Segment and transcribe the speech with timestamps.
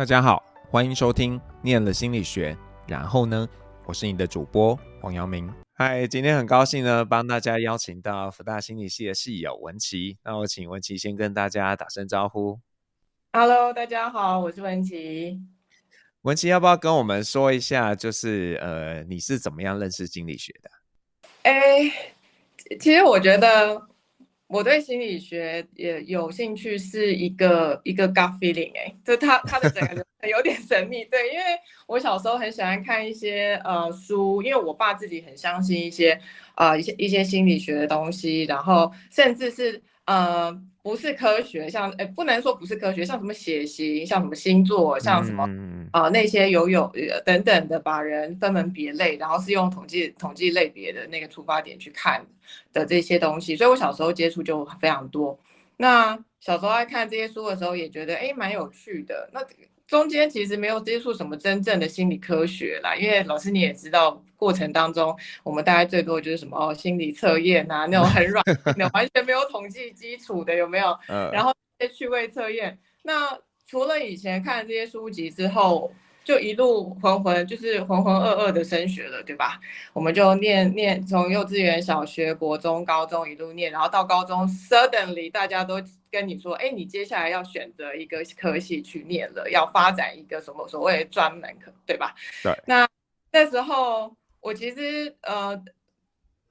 [0.00, 2.54] 大家好，欢迎收听《念了心理学》，
[2.88, 3.46] 然后呢，
[3.84, 5.52] 我是你的主播黄阳明。
[5.74, 10.16] 嗨，今天很高兴呢，帮大家邀请到福大心理系的系友文琪。
[10.24, 12.58] 那我请文琪先跟大家打声招呼。
[13.34, 15.38] Hello，大家好，我是文琪。
[16.22, 20.70] 文琪，要不要跟我们说一下，就是呃，你是怎么样认识心理学的？
[21.42, 21.92] 哎，
[22.80, 23.89] 其实我觉得。
[24.50, 31.44] 我对心理学也有兴趣，是一个一个 gut feeling 哎、就他他的整个人有点神秘，对，因为
[31.86, 36.20] 我小时候很喜欢看一些呃书，因为我爸自己很相信一些
[36.56, 40.60] 啊一些一些心理学的东西，然后甚至是呃。
[40.82, 45.44] 不是科学，像诶，不能说不是科学，像什么血型，像什么星座，像什么
[45.90, 46.90] 啊、呃、那些有有
[47.24, 52.24] 等等的，把人分门别类，然后是用统计统计类别的那个出发点去看
[52.72, 55.38] 的这些东西，所以我小时候接触就非常多。
[55.76, 59.28] 那小时候爱看这些书的时候，也觉得诶蛮有趣的。
[59.32, 59.40] 那
[59.90, 70.96] 中间其实没有接触什么真正的心理科学啦，因为老师你也知道，过程当中我们大概最多就是什么哦，心理测验啊，那种很软的， 完全没有统计基础的，有没有？
[71.32, 72.78] 然后一些趣味测验。
[73.02, 75.92] 那除了以前看这些书籍之后。
[76.30, 79.60] 就一路浑浑，就是浑浑噩噩的升学了，对吧？
[79.92, 92.14] 我们就念念，从幼稚园、小学、国中、高中一路念，然后到高中，suddenly 大家都跟你说，哎，你接下来要选择一个科系去念了，要发展一个什么所谓的专门科，对吧？
[92.44, 92.56] 对。
[92.64, 92.86] 那
[93.32, 95.60] 那时候我其实呃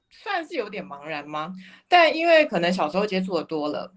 [0.10, 1.56] 算是有点茫然吗？
[1.88, 3.94] 但因为可能小时候接触的多了。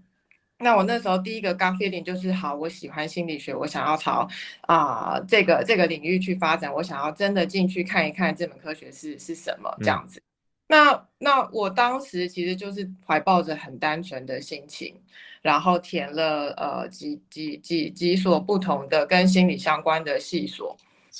[0.63, 4.27] 那我那时候第一个 gut feeling 就是好，我喜欢心理学，我想要朝
[4.61, 10.19] 啊、呃、这个这个领域去发展，我想要真的进去看一看这门科学是是什么这样子。
[10.19, 10.23] 嗯、
[10.67, 14.95] 那那我当时其实就是怀抱着很单纯的心情，
[15.41, 20.75] 然后填了呃几几几几所不同的跟心理相关的系所，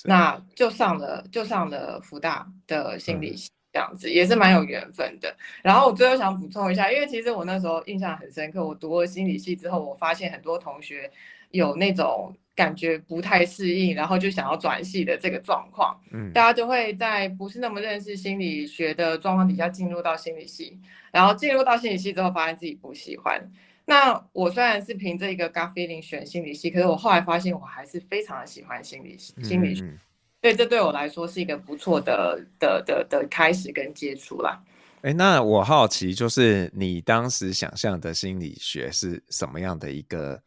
[0.05, 3.52] 那就上了就上了福大的心理系。
[3.73, 5.35] 嗯这样子也是蛮有缘分的。
[5.63, 11.09] 然后我最后想补充一下，因为其实我那时候印象很深刻，我读了心理系之后，我发现很多同学
[11.50, 16.00] 有那种感觉不太适应，然后就想要转系的这个状况。
[16.12, 20.79] 嗯，大家就会在不是那么认识心理学的状况底下进入到心理系，
[21.12, 23.41] 然后进入到心理系之后，发现自己不喜欢。
[23.85, 29.83] 那我虽然是凭这一个 gut feeling 选心理系，可是我后来发现我还是非常的喜欢心理心理学。
[29.83, 30.00] 嗯嗯
[30.43, 34.61] 对，这对我来说是一个不错的的的的开始跟接触啦。
[35.01, 40.37] 哎，那我好奇，就是你当时想象的心理学是什么样的一个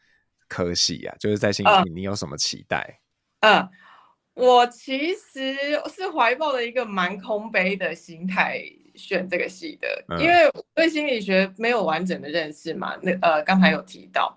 [0.49, 1.17] 科系呀？
[1.19, 3.01] 就是在心理学，你有什么期待？
[3.41, 3.69] 嗯，嗯，
[4.35, 5.57] 我其实
[5.91, 8.63] 是怀抱了一个蛮空杯的心态
[8.97, 10.35] 选这个系的，嗯，因为
[10.75, 12.95] 对心理学没有完整的认识嘛。
[13.01, 14.37] 那呃，刚才有提到。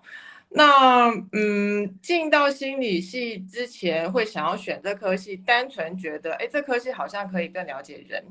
[0.52, 8.24] 那嗯，进到心理系之前会想要选这科系，单纯觉得，哎，这科系好像可以更了解人，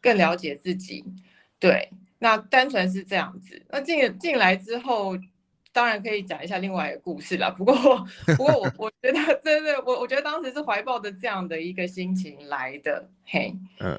[0.00, 1.02] 更了解自己，
[1.58, 1.88] 对，
[2.18, 3.62] 那单纯是这样子。
[3.70, 5.16] 那进进来之后，
[5.72, 7.50] 当然可以讲一下另外一个故事了。
[7.50, 7.74] 不过，
[8.36, 13.08] 不过我 我觉得，真的，我我觉得当时是怀抱着这样的一个心情来的。
[13.24, 13.98] 嘿，嗯，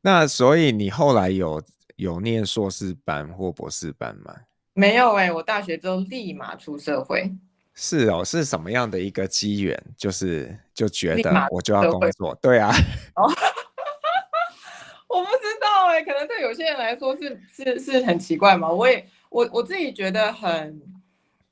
[0.00, 1.62] 那所以你后来有
[1.96, 4.34] 有念硕士班或博士班吗？
[4.76, 7.32] 没有哎、欸，我大学之后立马出社会。
[7.74, 9.82] 是哦，是什么样的一个机缘？
[9.96, 12.70] 就是就觉得我就要工作，对啊。
[13.14, 13.24] 哦，
[15.08, 18.68] 我不知道哎、欸，可能对有些人来说是是是很奇怪嘛。
[18.68, 20.78] 我也我我自己觉得很，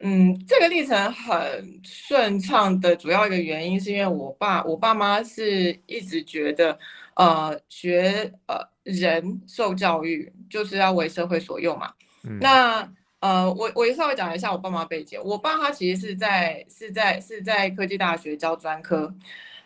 [0.00, 6.78] 嗯，这个历程很顺畅的主要一个原因是因为我爸我爸妈是一直觉得，
[7.16, 11.90] 呃，学呃人受教育就是要为社会所用嘛。
[12.22, 12.86] 嗯、那
[13.24, 15.18] 呃，我我也稍微讲一下我爸妈背景。
[15.24, 19.14] 我爸他其实是在是在是在科技大学教专科，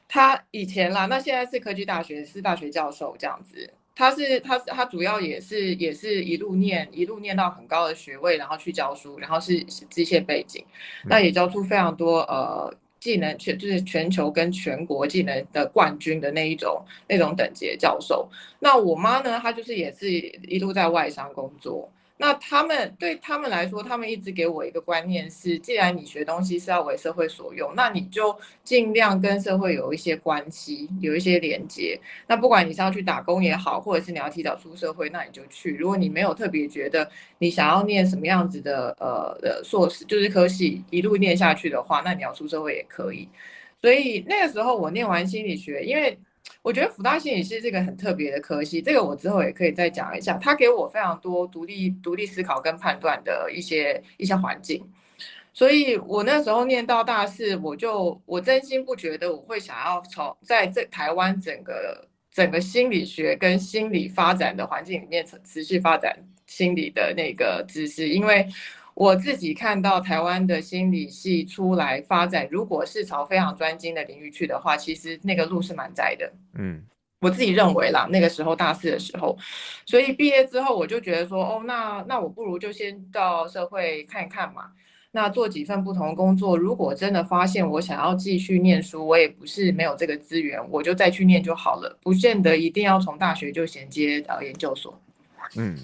[0.07, 3.69] 他以前啦，那现在是科技大学是大学教授这样子。
[3.97, 10.65] 他是他他主要也是也是一路念一路念到很高的学位，然后去教书，然后是机械背景，
[11.07, 18.28] 那也教出非常多呃技能全就是全球跟全国技能的冠军的那一种那种等级的教授。
[18.61, 21.91] 那我妈呢，她就是也是一路在外商工作。
[22.20, 31.97] 那他们对他们来说，他们一直给我一个观念是：既然你学东西是要为社会所用，那你就尽量跟社会有一些关系，有一些连接。
[32.26, 35.76] 那不管你是要去打工也好，或者是你要提早出社会，那你就去。
[35.76, 43.28] 如果你没有特别觉得你想要念什么样子的呃的硕士，就是科系一路念下去的话，那你要出社会也可以。
[43.80, 46.18] 所以那个时候我念完心理学，因为。
[46.63, 50.39] 我觉得辅大心理系这个很特别的科系，这个我之后也可以再讲一下。
[50.43, 54.85] 它给我非常多独立、独立思考跟判断的一些一些环境，
[55.53, 68.47] 所以我那时候念到大四，我就我真心不觉得我会想要从在这台湾整个整个心理学跟心理发展的环境里面持续发展心理的那个知识，因为
[68.98, 76.33] 我自己看到台湾的心理系出来发展，如果是朝非常专精的领域去的话，其实那个路是蛮窄的。
[76.54, 76.83] 嗯。
[77.21, 79.36] 我自己认为啦，那个时候大四的时候，
[79.86, 84.71] 所以毕业之后我就觉得说，哦，那那我不如就先到社会看一看嘛。
[85.12, 95.01] 那做几份不同的工作，如果真的发现我想要继续念书，我也不是没有这个资源，我就再去念就好了，不见得一定要从大学就衔接到研究所。
[95.56, 95.77] 嗯，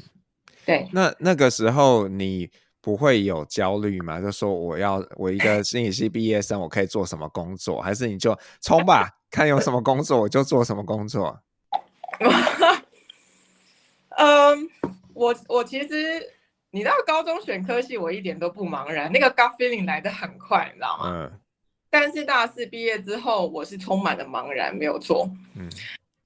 [0.64, 0.86] 对。
[0.92, 2.48] 那那个时候你
[2.84, 4.20] 不会有焦虑吗？
[4.20, 7.80] 就说我要我一个 心理系毕业生，我可以做什么工作？
[7.80, 9.08] 还是你就冲吧？
[9.30, 11.40] 看有什么工作我就做什么工作。
[14.16, 14.68] 嗯，
[15.14, 16.22] 我我其实
[16.70, 21.04] 你知道高中选科系我一点都不茫然，那个 gut feeling 来的很快，你知道吗？
[21.10, 21.40] 嗯。
[21.88, 25.28] 但是大四毕业之后，我是充满了茫然，没有错。
[25.54, 25.68] 嗯。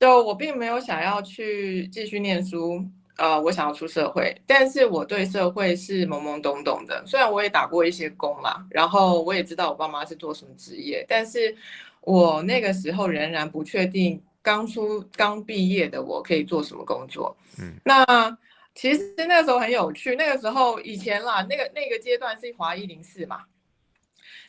[0.00, 2.84] 就我并没有想要去继续念书，
[3.18, 7.04] 呃，我想要出社会，但是我对社会是懵懵懂懂的。
[7.06, 11.54] 虽然我也打过一些工啦，然后我也知道我爸妈是做什么职业，但是。
[12.02, 17.36] 我那个时候仍然不确定，刚出刚毕业的我可以做什么工作。
[17.60, 18.38] 嗯，那
[18.74, 23.42] 其实那个时候很有趣，那个时候以前啦，那个那个阶段是华一零四嘛。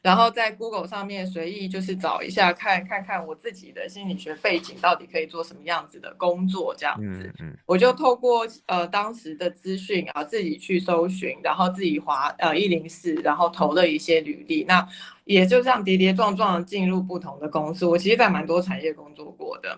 [0.01, 14.87] 然后在 Google 上面随意就是找一下，看看看我自己的心理学背景到底可以做什么样子的工作，这样子，嗯，嗯，我就透过呃当时的资讯啊，自己去搜寻，然后自己滑呃一零四，然后投了一些履历，那
[15.25, 17.85] 也就这样跌跌撞撞进入不同的公司。
[17.85, 19.77] 我其实在蛮多产业工作过的，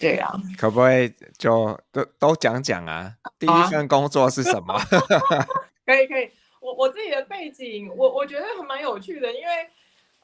[0.00, 3.14] 对啊，可不可以就都都讲讲啊？
[3.38, 4.72] 第一份工作是什么？
[4.80, 5.46] 啊、
[5.84, 6.30] 可以可以。
[6.66, 9.52] 我我自己的背景，我我觉得还蛮有趣的，因为，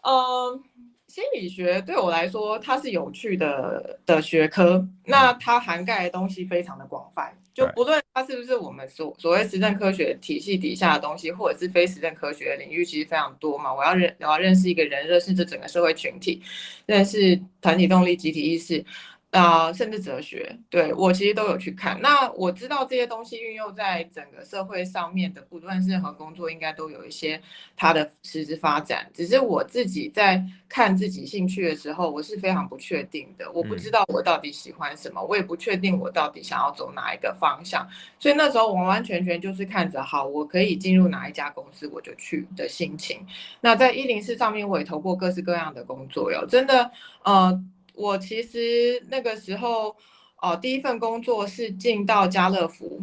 [0.03, 0.61] 呃，
[1.07, 13.73] 心理学对我来说它是有趣的的学科，那它涵盖的东西非常的广泛，就不论它是不是我们所所谓实证科学体系底下的东西，或者是非实证科学的领域，其实非常多嘛。
[13.73, 16.43] 我要认我要认识一个人，认识这整个社会群体，
[16.87, 18.85] 认识团体动力、集体意识。
[19.33, 21.99] 啊、呃，甚至哲学，对，我其实都有去看。
[22.03, 27.41] 那我知道这些东西运用在整个社会上面的，不论是任何工作，应该都有一些
[27.75, 29.11] 它的实质发展。
[29.15, 33.51] 只是我自己在看自己兴趣的时候，我是非常不确定的。
[33.53, 37.89] 我不知道我到底喜欢什么，我也不确定我到底想要走哪一个方向。
[38.19, 43.27] 所以那时候完完全全就是看着，好，我可以进入哪一家公司，我就去的心情。
[43.63, 46.91] 那在一零四上面，我也投过各式各样的工作哟，真的，
[47.23, 47.65] 呃。
[47.95, 49.97] 我其实那个时候，
[50.41, 53.03] 哦，第一份工作是进到家乐福，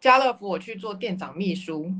[0.00, 1.92] 家乐福我去做店长秘书，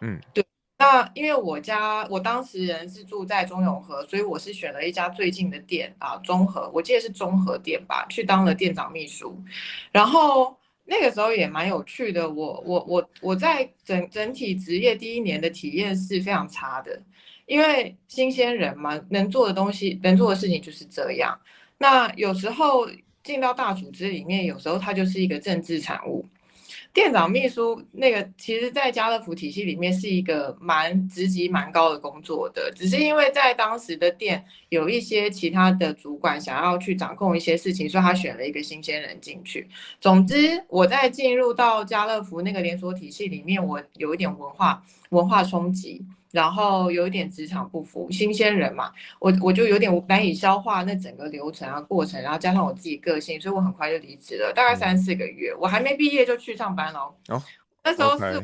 [0.00, 0.44] 嗯，对。
[0.76, 9.40] 那因为我家我当时人是住在中永和，所以我是选了一家最近的店啊，中和，我记得是中和店吧，去当了店长秘书。
[9.92, 10.54] 然后
[10.84, 17.00] 那个时候也蛮有趣的，我我我我在整整体职业第一年的体验是非常差的。
[17.46, 21.38] 因为新鲜人嘛，能做的东西，能做的事情就是这样。
[21.78, 22.88] 那有时候
[23.22, 26.26] 进到大组织里面，有时候它就是一个政治产物。
[26.92, 39.68] 店长秘书那个，其实，在家乐福体系里面是一个蛮职级蛮高的工作的，只是因为在当时的店有一些其他的主管想要去掌控一些事情，所以他选了一个新鲜人进去。
[40.00, 46.00] 总之，我在进入到家乐福那个连锁体系里面，我有一点文化文化冲击。
[46.34, 57.14] 然后有一点职场不服，新鲜人嘛，我我就有点难以消化那整个流程啊过程，然后加上我自己个性，所以我很快就离职了，大概三四个月，嗯、我还没毕业就去上班了。
[57.28, 57.40] 哦，
[57.84, 58.40] 那时候是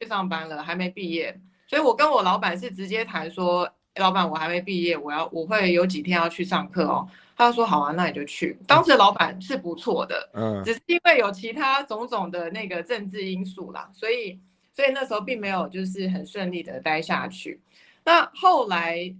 [0.00, 7.06] 去上班了，还没毕业，所以我跟我老板是直接谈说，老板我还没毕业，我要我会有几天要去上课哦。
[7.36, 8.58] 他说好啊，那你就去。
[8.66, 14.40] 当时老板是不错的，嗯，只是因为有其他种种的那个政治因素啦，所以。
[14.74, 17.60] 所以那时候并没有就是很顺利的待下去，
[18.04, 19.14] 那后来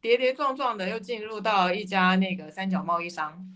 [0.00, 3.46] 跌跌撞撞的又进入到一家那个三角贸易商，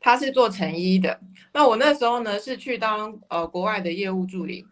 [0.00, 1.20] 他是做成衣的。
[1.52, 4.66] 那我那时候呢是去当呃国外的业务助理，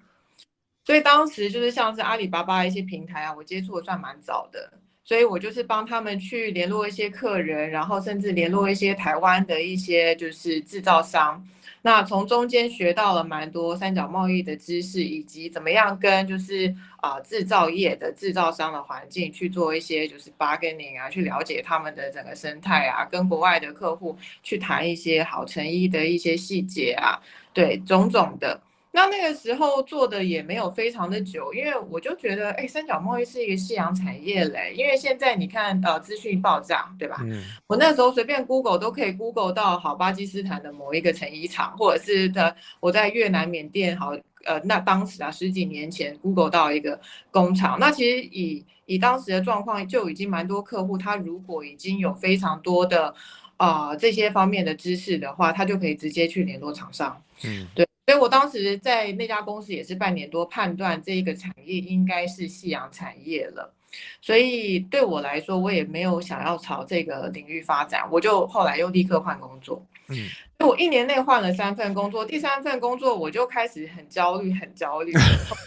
[0.84, 4.72] 所以当时就是像是阿里巴巴一些平台啊，我接触的算蛮早的，
[5.06, 11.46] 所以我就是帮他们去联络一些客人，然后甚至联络一些台湾的一些就是制造商。
[11.82, 27.22] 那从中间学到了蛮多三角贸易的知识，以及怎么样跟就是啊、制造业的制造商的环境去做一些就是 bargaining 啊，去了解他们的整个生态啊，跟国外的客户去谈一些好成衣的一些细节啊，
[27.52, 28.60] 对种种的。
[28.96, 34.72] 那那个时候做的也没有非常的久，因为我就觉得，哎，三角贸易是一个夕阳产业嘞。
[34.74, 37.18] 因为现在你看，呃，资讯爆炸，对吧？
[37.20, 37.42] 嗯。
[37.66, 44.12] 我那时候随便 Google 都可以 Google 到好巴基斯坦的某一个成衣厂，或者是的我在越南、缅甸，好，
[44.46, 46.98] 呃，那当时啊十几年前 Google 到一个
[47.30, 47.78] 工厂。
[47.78, 53.14] 那其实以以当时的状况，就已经蛮多客户，他如果已经有非常多的
[53.58, 57.22] 啊、呃、这些方面的知识的话，他就可以直接去联络厂商。
[57.44, 57.86] 嗯，对。
[58.06, 63.74] 所以我当时在那家公司也是半年多，判断这一个产业应该是夕阳产业了。
[64.22, 69.82] 所以对我来说，我也没有想要朝这个领域发展，我就后来又立刻换工作。
[70.08, 70.16] 嗯，
[70.60, 75.12] 我一年内换了三份工作，第三份工作我就开始很焦虑，很焦虑，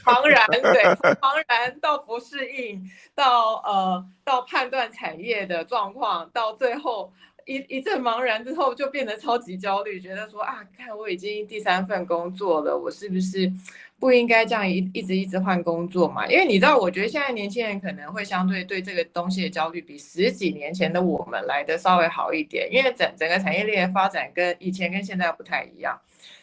[0.06, 0.84] 茫然，对，
[1.20, 2.82] 茫然到不适应，
[3.14, 7.12] 到呃，到判断产业的状况，到最后。
[7.50, 13.52] 一一阵茫然之后，就变得超级焦虑，觉得说啊，看我已经第三份工作了，我是不是
[14.00, 16.26] 不应该这样一一直一直换工作嘛？
[16.28, 26.00] 因为你知道，我觉得现在年轻人可能会相对对这个东西的焦虑，比十几年前的我们来的稍微好一点，因为整整个产业链的发展跟以前跟现在不太一样。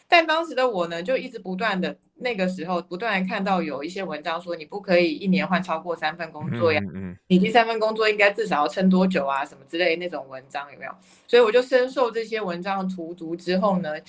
[0.09, 10.91] 但当时的我呢，就一直不断的那个时候，不断的看到有一些文章说，你不可以一年换超过三份工作呀，嗯嗯，你第三份工作应该至少要撑多久啊，什么之类的那种文章有没有？
[11.27, 13.99] 所以我就深受这些文章的荼毒之后呢，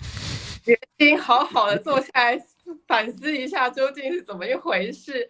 [0.63, 2.39] 决心好好的坐下来
[2.87, 5.29] 反思一下究竟是怎么一回事，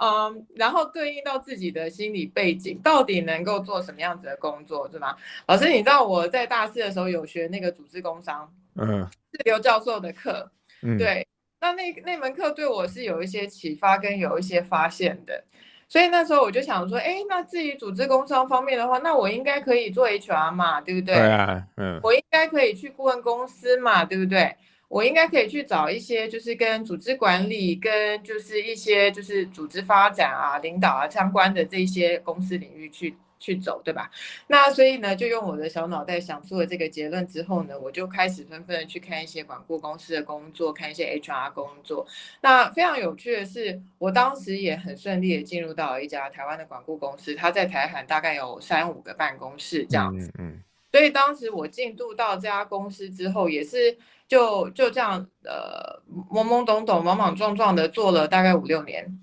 [0.00, 5.16] 嗯，然后对应到自己的心理背景，到底能够做什么样子的工作，是吗？
[5.46, 8.52] 老师，你知道我在大四的时候有学那个组织工商。
[8.80, 10.52] 嗯，是刘教授的课，
[10.82, 11.26] 嗯，对，
[11.60, 15.42] 那那那门课对我是有一些启发跟有一些发现的，
[15.88, 21.16] 所以那时候我就想说，哎，那至于组织工商方面的话，那我应该可以做 HR 嘛，对不对？
[21.16, 24.54] 对啊，嗯，我应该可以去顾问公司嘛，对不对？
[24.88, 33.14] 我应该可以去找一些就是跟组织管理跟就是一些就是组织发展啊、领导啊相关的这些公司领域去。
[33.40, 34.10] 去走，对吧？
[34.48, 42.04] 那所以呢，就用我的小脑袋想出了这个结论之后呢，我就开始纷纷的去看一些管顾公司的工作，看一些 HR 工作。
[42.40, 50.28] 那非常有趣的是，我当时也很顺利的进入到了一家台湾的管顾公司，它在台海大概有三五个办公室这样子。
[50.36, 50.62] 嗯，嗯。
[50.98, 56.00] 所以当时我进入到这家公司之后，也是就就这样呃
[56.30, 59.20] 懵懵懂懂、莽莽撞撞的做了大概五六年。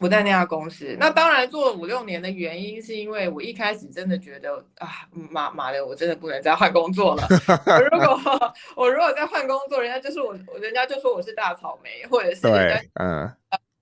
[0.00, 7.26] 不在那家公司，那当然做了五六年的原因，是因为我一开始真的觉得啊，妈妈的，我真的不能再换工作了。
[7.90, 8.16] 如果
[8.76, 12.46] 我如果再换工作，人家就是我，人家就说我是大草莓，或者是
[12.94, 13.28] 嗯，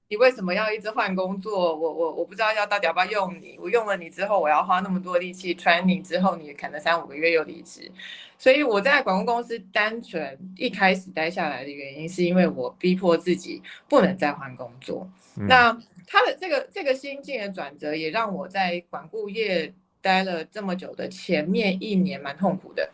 [0.08, 1.74] 你为什么要一直换工作？
[1.76, 7.90] 我我我不知道要到底要不要用你，我用了你之后，我要花那么多力气 training 之后，你可能三五个月又离职。
[8.38, 15.08] 所以我在广告公司单纯一开始待下来的原因，是因为我逼迫自己不能再换工作。
[15.38, 15.72] 嗯、那
[16.06, 22.88] 他的这个这个心境的转折，也让我在管顾业待了这么久的前面一年蛮痛苦的，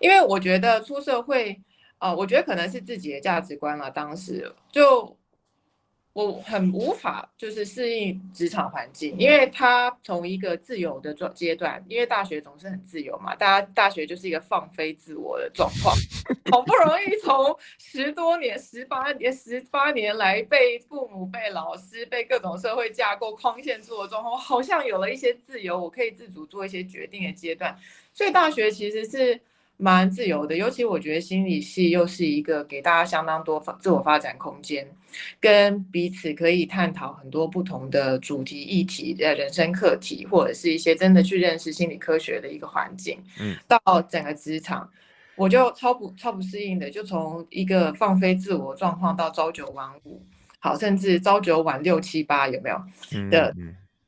[0.00, 1.60] 因为我觉得出社会，
[1.98, 5.16] 啊、呃，我觉得可能是自己的价值观了，当时就。
[6.14, 15.96] 我很无法就是适应职场环境，因为他从一个自由的状阶段，因为大学总是很自由嘛，大家大学就是一个放飞自我的状况，
[16.50, 27.74] 好不容易从十多年、十八年、十八年来被父母、被老师、被各种社会架构框限住的状况，好像有了一些自由，我可以自主做一些决定的阶段，
[28.12, 29.40] 所以大学其实是。
[29.78, 34.86] 蛮自由的，尤其我觉得心理系又是一个给大家相当多自我发展空间，
[35.40, 43.18] 跟彼此可以探讨很多不同的主题议题呃人生课题，或者是一些真的去认识心理科学的一个环境。
[43.40, 44.88] 嗯，到整个职场，
[45.36, 50.22] 我就超不超不适应的，就从一个放飞自我状况到朝九晚五，
[50.58, 52.76] 好，甚至朝九晚六七八，有没有？
[53.30, 53.54] 的。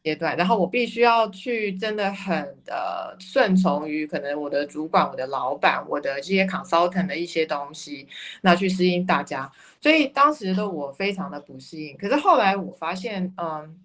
[0.05, 8.07] 阶段，然后我必须要去真的很呃顺从于可能我的主管、我的老板、我的这些 consultant 的一些东西，
[8.43, 9.51] 那去适应大家。
[9.81, 11.97] 所以当时的我非常的不适应。
[11.97, 13.81] 可是后来我发现，嗯，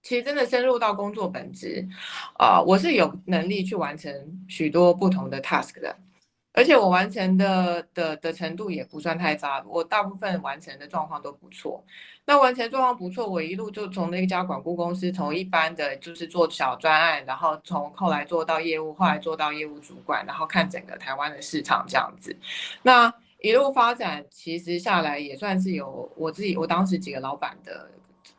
[0.00, 1.84] 其实真的深入到工作本质，
[2.38, 4.12] 啊、我是有能力去完成
[4.46, 5.96] 许多不同的 task 的。
[6.58, 11.84] 而且我完成的的的程度也不算太差，我大部分完成的状况都不错。
[12.24, 22.36] 那完成状况不错，我一路就从那家管顾公司，从一般的就是做小专案，然后从后来做到业务，后来做到业务主管，然后看整个台湾的市场这样子。
[22.82, 27.88] 那一路发展，其实下来也算是有我自己，我当时几个老板的。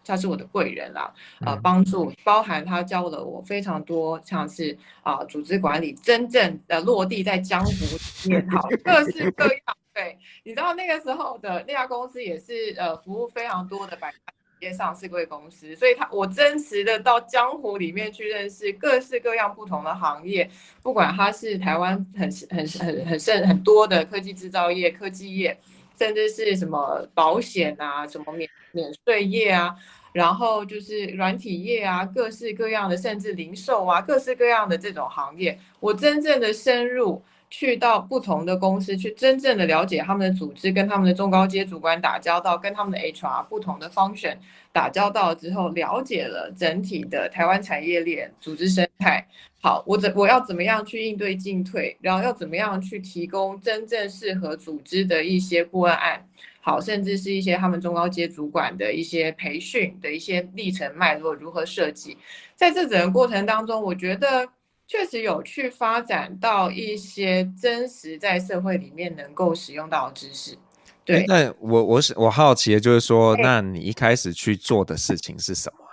[0.05, 1.13] 他是我的贵人啦，
[1.45, 9.61] 呃，帮助包含他教了我非常多，像是啊、呃，组织管理真正的落地在江湖里面，好，各式各样
[9.93, 14.13] 对，你知道那个时候的那家公司也是呃服务非常多的百
[14.61, 20.49] 业上市贵公司，所以他我真实的到江湖里面去认识各式各样不同的行业，
[20.81, 25.57] 不管他是台湾很很很很盛很多的科技制造业、科技业，
[25.99, 29.75] 甚至是什么保险啊、什么免免税业啊，
[30.13, 37.21] 然后就是软体业啊，各式各样的，甚至零售啊，各式各样的这种行业，我真正的深入。
[37.49, 44.37] 去到不同的公司，去真正的了解他们的组织，跟他们的中高阶主管打交道，跟他们的 HR 不同的 function
[44.71, 49.27] 打交道之后，了解了整体的台湾产业链组织生态。
[49.61, 56.23] 好，我怎我要怎么样去应对进退，然后要怎么样去提供真正适合组织的一些顾问案，
[56.61, 62.15] 好，甚至是一些他们中高阶主管的一些培训的一些历程脉络如何设计，
[62.55, 64.47] 在这整个过程当中，我觉得。
[64.89, 70.57] 确实有去发展到一些真实在社会里面能够使用到的知识。
[71.05, 75.85] 对，那我我是我好奇的就是说，那你一开始去做的事情是什么？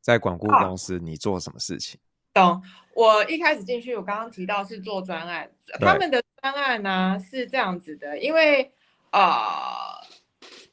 [0.00, 2.00] 在广固公司，你做什么事情？
[2.32, 2.62] 懂。
[2.94, 8.72] 我一开始进去，我刚刚提到是做专案，他们的专案呢、啊、是这样子的，因为
[9.12, 9.30] 呃，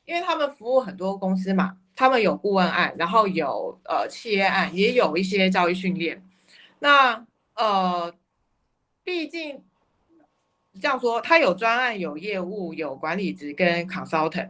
[0.05, 6.23] 因为他们服务很多公司嘛，他们有顾问案，然后有呃企业案，也有一些教育训练，
[6.79, 7.25] 那。
[7.57, 8.13] 呃，
[9.03, 9.63] 毕竟
[10.79, 14.49] 这样说，他有专案、有业务、有管理职跟 consultant。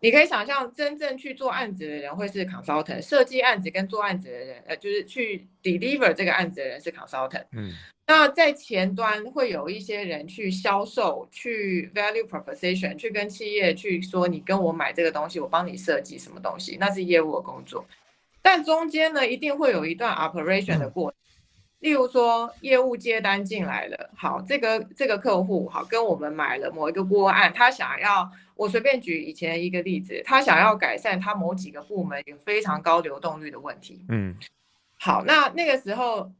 [0.00, 7.44] 你可以想象，真正去做案子的人会是 consultant，设计案子跟做案子的人，呃，就是去 deliver 这个案子的人是 consultant。
[7.52, 7.72] 嗯，
[8.06, 17.86] 那在前端会有一些人去销售、去 value proposition，去跟企业去说，你跟我买这个东西，我帮你设计什么东西，那是业务的工作。
[18.42, 21.18] 但中间呢，一定会有一段 operation 的过程。
[21.84, 28.26] 嗯例如说，业务接单进来了，好，这个这个客户好跟我们买了某一个顾问案，他想要，
[28.56, 34.02] 我随便举以前一个例子，他想要改善他某几个部门有非常高流动率的问题。
[34.08, 34.34] 嗯，
[34.98, 36.32] 好，那那个时候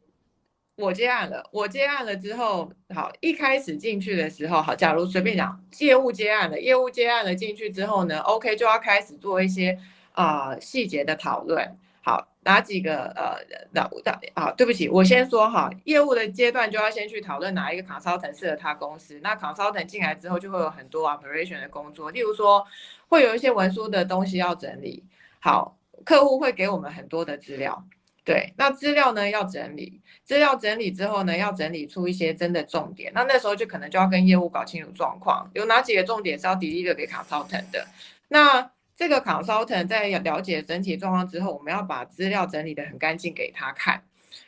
[0.77, 9.79] 我接案了，我接案了之后，好，一开始进去的时候，好，假如随便讲，业务接案了，业务接案了进去之后呢，OK 就要开始做一些
[10.13, 11.77] 啊、呃、细节的讨论。
[12.07, 13.39] 好，哪几个呃，
[13.71, 19.19] 那那啊，对不起，我先说哈，业务的阶段就要先去讨论哪一个 consultant 适合他公司。
[19.23, 22.63] 那 consultant 进来之后，就会有很多 operation 的工作，例如说
[23.09, 25.03] 会有一些文书的东西要整理。
[25.41, 27.83] 好，客户会给我们很多的资料，
[28.23, 33.11] 对，那资料呢要整理，资料整理之后呢，要整理出一些真的重点。
[33.15, 37.87] 那那时候就可能就要跟业务搞清楚状况，有哪几个重点是要 deliver 给 consultant 的。
[38.29, 44.03] 那这个 consultant 在了解整体状况之后，我们要把资料整理得很干净给他看。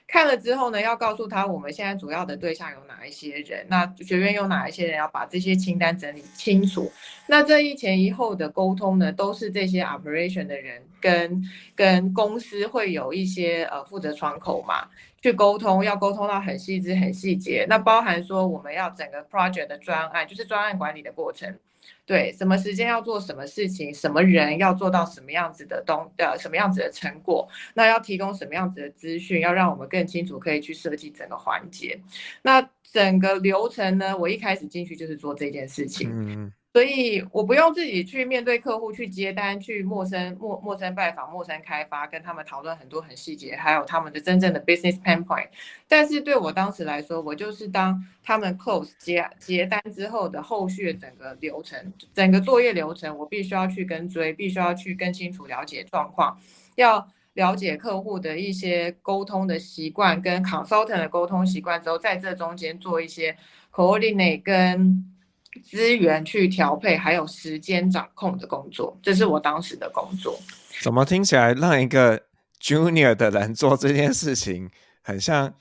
[0.09, 6.91] 看了之后呢，要告诉他我们现在主要的对象有哪一些人，那学院有哪一些人，要把这些清单整理清楚。
[7.27, 11.43] 那这一前一后的沟通呢，都是这些 operation 的人跟
[11.75, 14.89] 跟公司会有一些呃负责窗口嘛，
[15.21, 17.67] 去沟通，要沟通到很细致、很细节。
[17.69, 21.53] 那包含说我们要整个 project 的专案，就是专案管理的过程。
[22.05, 32.01] 对，什么时间要做什么事情，什么人要做到什么样子的东，呃，什么样子的成果，那要提供什么样子的资讯，要让我们更清楚可以去设计整个环节。
[32.43, 36.09] 那整个流程呢，我一开始进去就是做这件事情。
[36.13, 36.53] 嗯。
[36.77, 45.49] 所以我不用自己去面对客户去接单，去陌生陌陌生拜访、陌生开发，跟他们讨论很多很细节，还有他们的真正的 business pain point。
[45.89, 56.39] 但是对我当时来说，我就是当他们 close 接接单之后的后续整个流程、整个作业流程，我必须要去跟追，必须要去更清楚了解状况，
[56.75, 63.35] 要了解客户的一些沟通的习惯跟 consultant 的沟通习惯之后，在这中间做一些
[63.73, 65.16] coordinate 跟。
[65.57, 70.39] 资源去调配，还有时间掌控的工作，这是我当时的工作。
[70.83, 72.21] 怎么听起来让一个
[72.61, 74.71] junior 的人做这件事情，
[75.03, 75.55] 很像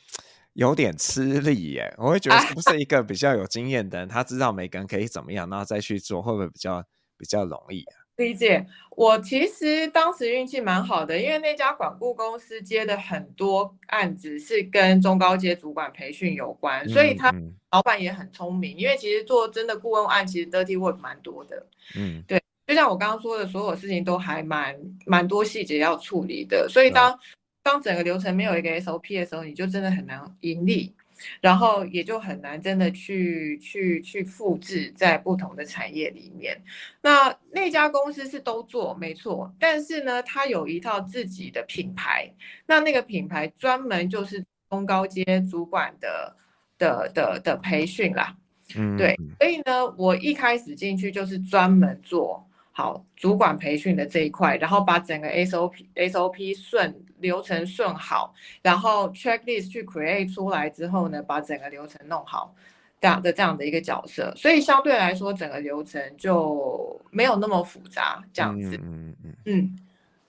[0.53, 1.93] 有点吃力耶？
[1.97, 6.83] 我会觉得 是不是一个比较有经验的人，他知道每个人可以怎么样，然后再去做，会不会比较
[7.17, 8.04] 比较容易啊？
[8.17, 17.33] 理解，我其实当时运气蛮好的，因为那家管顾公司接的很多案子是跟中高阶主管培训有关，嗯、所以他
[17.71, 18.77] 老板也很聪明。
[18.77, 21.67] 因为其实做真的顾问案，其实 dirty work 蛮多的。
[21.97, 24.75] 嗯，对，就像我刚刚说的，所有事情都还蛮
[25.05, 27.19] 蛮多细节要处理的，所以当、嗯、
[27.63, 30.93] 当整个流程没有一个 SOP 的时候，你就真的很难盈利。
[31.41, 36.61] 然后也就很难真的去去去复制在不同的产业里面。
[37.01, 42.31] 那那家公司是都做没错，但是呢，它有一套自己的品牌。
[42.65, 46.35] 那那个品牌专门就是中高阶主管的
[46.77, 48.35] 的的的培训啦。
[48.75, 52.44] 嗯，对，所以呢，我一开始进去就是专门做
[52.77, 62.53] 好主管培训的这一块，然后把整个 SOP SOP 顺流程顺好，然后 checklist 去 create 出来之后呢，把整个流程弄好，
[62.99, 68.75] 这样的这样的一个角色，所以相对来说，整个流程就没有那么复杂，这样子。
[68.83, 69.35] 嗯嗯嗯。
[69.45, 69.79] 嗯，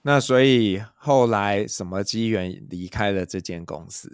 [0.03, 4.09] 那所以后来什么机缘离开了这间公司？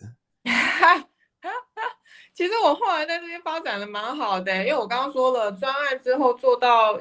[2.33, 6.99] 其实我后来在这边发展的蛮好的，因为我刚刚说了，专案之后做到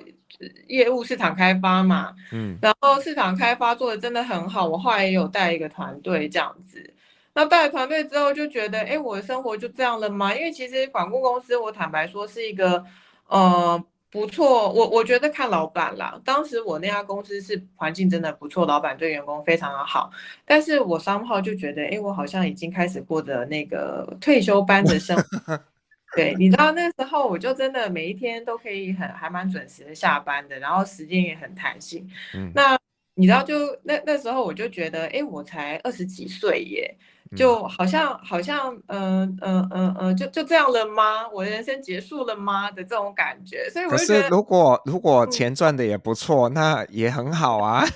[0.69, 6.93] 业务市场开发嘛，嗯，然后市场开发做的真的很好，我后来也有带一个团队这样子。
[7.35, 10.35] 那带了团队之后就觉得，哎，我的生活就这样了吗？
[10.35, 12.85] 因为其实管顾公司，我坦白说是一个，
[13.27, 13.83] 呃。
[14.13, 16.21] 不错，我我觉得看老板啦。
[16.23, 20.11] 当时我那家公司是环境真的不错，老板对员工非常的好。
[20.45, 25.59] 但是我三号就觉得，哎，我好像已经开始过着那个退休班的生活。
[26.15, 32.07] 对，你知道那时候我就真的每一天都可以很还蛮准时的下班的，然后时间也很弹性。
[32.35, 32.79] 嗯，那
[33.15, 36.99] 你知道就那那时候我就觉得，哎，我才二十几岁耶。
[37.35, 41.27] 就好像好像嗯嗯嗯嗯，就就这样了吗？
[41.31, 47.87] 我的人生结束了吗的这种感觉，所以可是如果如果钱赚的也不错，嗯，那也很好啊。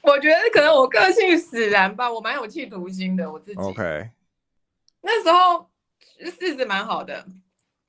[0.00, 3.60] 我觉得可能我个性使然吧，我蛮有企图心的，我自己。
[3.60, 4.08] OK。
[5.02, 5.68] 那时候
[6.16, 7.26] 日子蛮好的，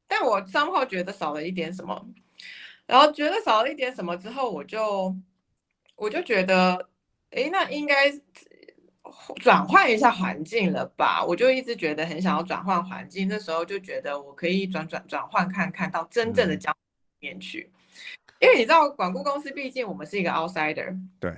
[0.09, 2.05] 但我三号觉得少了一点什么，
[2.91, 5.15] 然后觉得少了一点什么之后，我就
[5.95, 6.89] 我就觉得。
[7.33, 8.11] 哎，那应该
[9.37, 11.23] 转换一下环境了吧？
[11.23, 16.75] 我就一直觉得很想要转换环境，那时候就觉得我可以转转转换看看到真正的江
[17.21, 17.71] 面去，
[18.41, 21.33] 因为你知道，管顾公司毕竟我们是一个 outsider，对。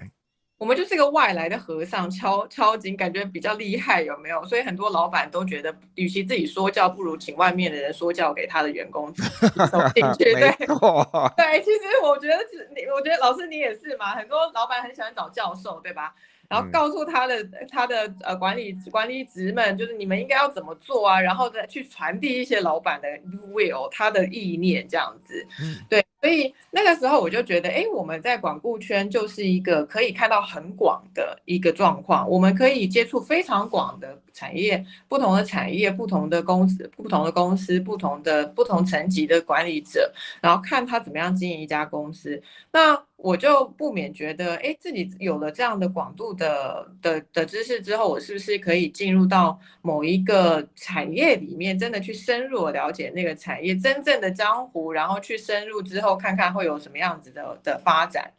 [0.64, 4.42] 我们就是一个外来的和尚，敲敲金，感觉比较厉害，有没有？
[4.46, 10.24] 所以很多老板都觉得，与其自己说教，不如请外面的人说教给他的员工走进 去。
[10.24, 10.56] 对，
[11.36, 12.38] 对，其实我觉得，
[12.74, 16.16] 你我觉得老师你也是嘛，很多老板很喜欢找教授，对吧？
[16.48, 23.10] 然后告诉他的、嗯、他的呃管理管理职们，就是你们应该要怎么做啊，然后再去传递一些老板的
[23.54, 26.02] will，他的意念这样子，嗯、对。
[26.24, 42.42] 所以那个时候我就觉得，哎，我们在广顾圈就是一个可以看到很广的一个状况，我们可以接触非常广的产业，不同的产业，不同的公司，不同的公司，不同的不同层级的管理者，然后看他怎么样经营一家公司。
[42.72, 58.30] 那我就不免觉得，哎，自己有了这样的广度的的的知识之后，我是不是可以进入到某一个产业里面，真的去深入了解那个产业真正的江湖，然后去深入之后看看会有什么样子的的发展。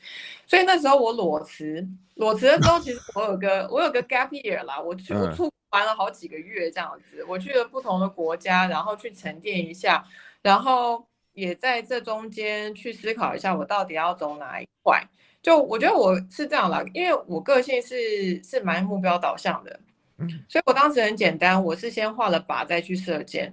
[0.47, 10.05] 所以那时候我裸辞，裸辞的时候，其实我有个我有个 gap year 啦，我去我出玩了好几个月这样子，我去了不同的国家，然后去沉淀一下，
[10.43, 11.07] 然后。
[11.35, 15.03] 也在这中间去思考一下，我到底要走哪一块？
[15.43, 19.81] 就我觉得我是这样啦，因为我个性是是蛮目标导向的，
[20.49, 23.53] 所以我当时很简单，我是先画了靶再去射箭。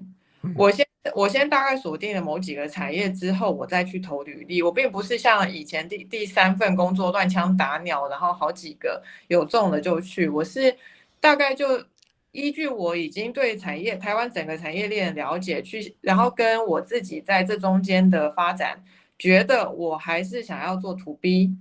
[0.56, 4.62] 我先我先大概锁定了某几个产业之后，我再去投履历。
[4.62, 10.28] 我并不是像以前第第三份工作乱枪打鸟，然后好几个有中了就去。
[10.30, 10.76] 我是
[11.20, 11.84] 大概就。
[12.34, 18.82] 依据我已经对产业台湾整个产业链了解，去然后跟我自己在这中间的发展，
[19.20, 21.54] 觉得我还是想要做 to B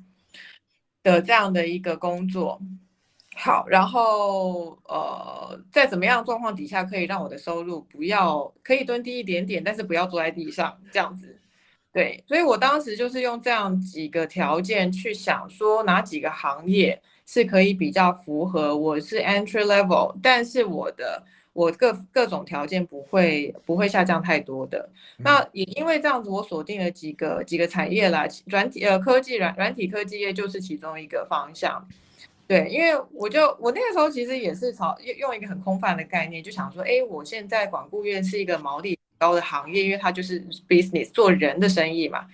[1.03, 2.61] 的这样的一个工作。
[3.37, 11.39] 好，然后呃，在怎么样状况底下可以让我的收入不要可以蹲低一点点，但是不要坐在地上这样子。
[11.93, 17.01] 对，所以我当时就是用这样几个条件去想说哪几个行业。
[17.27, 24.91] 是可以比较符合，我是 entry level，但是我的我各各种条件不会不会下降太多的。
[25.19, 31.87] 那也因为这样子，我锁定了几个几个产业啦，软体呃科技软软体科技业就是其中一个方向。
[32.51, 42.27] 对，因为我就我那个时候其实也是朝用用一个很空泛的概念，就想说，哎，我现在管顾院是一个毛利高的行业，因为它就是 business 做人的生意嘛。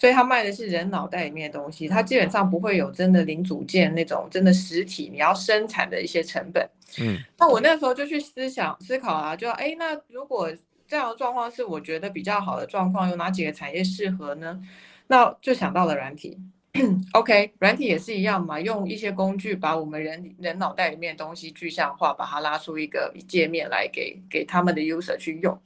[0.00, 6.68] 所以他卖的是人脑袋里面的东西，他基本上不会有真的零组件那种真的实体你要生产的一些成本。
[6.98, 10.52] 嗯，那我那时候就去思想思考啊，就哎，那如果
[10.88, 14.60] 这样的状况是我觉得比较好的状况，有哪几个产业适合呢？
[15.06, 16.36] 那就想到了软体。
[17.12, 25.60] OK，软体也是一样嘛，用一些工具把我们人人脑袋里面的东西具象化，把它拉出一个界面来给给他们的 user 去用。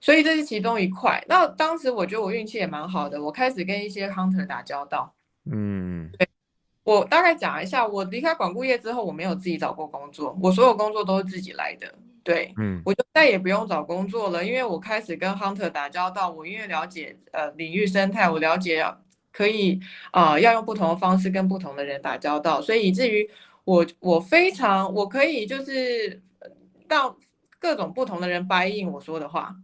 [0.00, 1.24] 所以这是其中一块。
[1.28, 5.14] 那当时我觉得我运气也蛮好的，我开始跟一些 hunter 打交道。
[5.50, 6.28] 嗯，对。
[6.84, 11.92] 我大概讲一下，我离开管顾业之后，我没有自己找过工作，我所有工作都是自己来的。
[12.22, 18.82] 对，嗯，我就再也不用找工作了，因为我开始跟 hunter 打交道，我因为了解呃领域生态，我了解
[19.38, 19.78] 可以
[20.10, 23.30] 啊、要用不同的方式跟不同的人打交道，所以以至于
[23.62, 26.20] 我我非常我可以就是
[26.88, 27.16] 让
[27.60, 29.54] 各种不同的人 buy in 我说的话。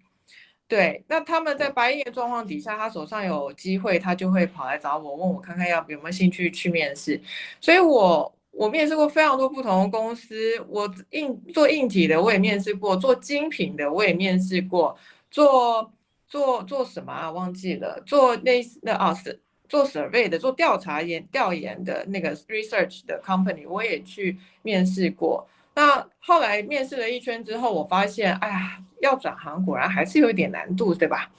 [0.68, 7.20] 对，那他们在白夜状况底下，他手上有机会，他就会跑来找我，问我看看要有没有兴趣去面试。
[7.60, 10.36] 所以我我面试过非常多不同的公司，
[10.68, 14.96] 我硬做硬体的我也面试过，做精品的我也面试过，
[15.30, 15.92] 做
[16.28, 17.30] 做做什么啊？
[17.30, 25.46] 忘记了，做类似的啊是做 survey 的，做调查研调研的那个 research 的 company 我也去面试过。
[25.74, 31.30] 那后来面试了一圈之后，我发现，哎呀，要转行果然还是有一点难度，对吧？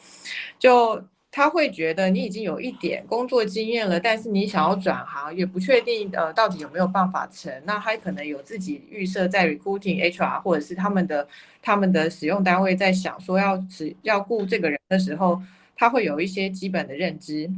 [0.59, 7.51] 就他会觉得你已经有一点工作经验了，但是你想要转行，也不确定呃到底有没有办法成。
[7.65, 11.27] 那他可能有自己预设在 recruiting HR 或者是他们的
[11.61, 15.41] 他们的使用单位在想说要只要雇这个人的时候，
[15.75, 17.49] 他会有一些基本的认知。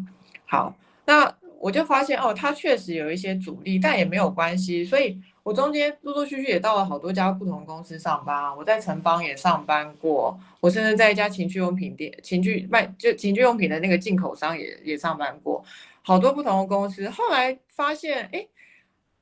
[0.47, 5.21] 好，那我就发现哦，他确实有一些阻力，但也没有关系，所以。
[5.47, 15.63] 我中间陆陆续续也到了好多家不同公司上班，我在城邦也上班过，我甚至在一家情趣用品店、情趣卖就情趣用品的那个进口商也也上班过，
[16.01, 17.09] 好多不同的公司。
[17.09, 18.45] 后来发现，哎，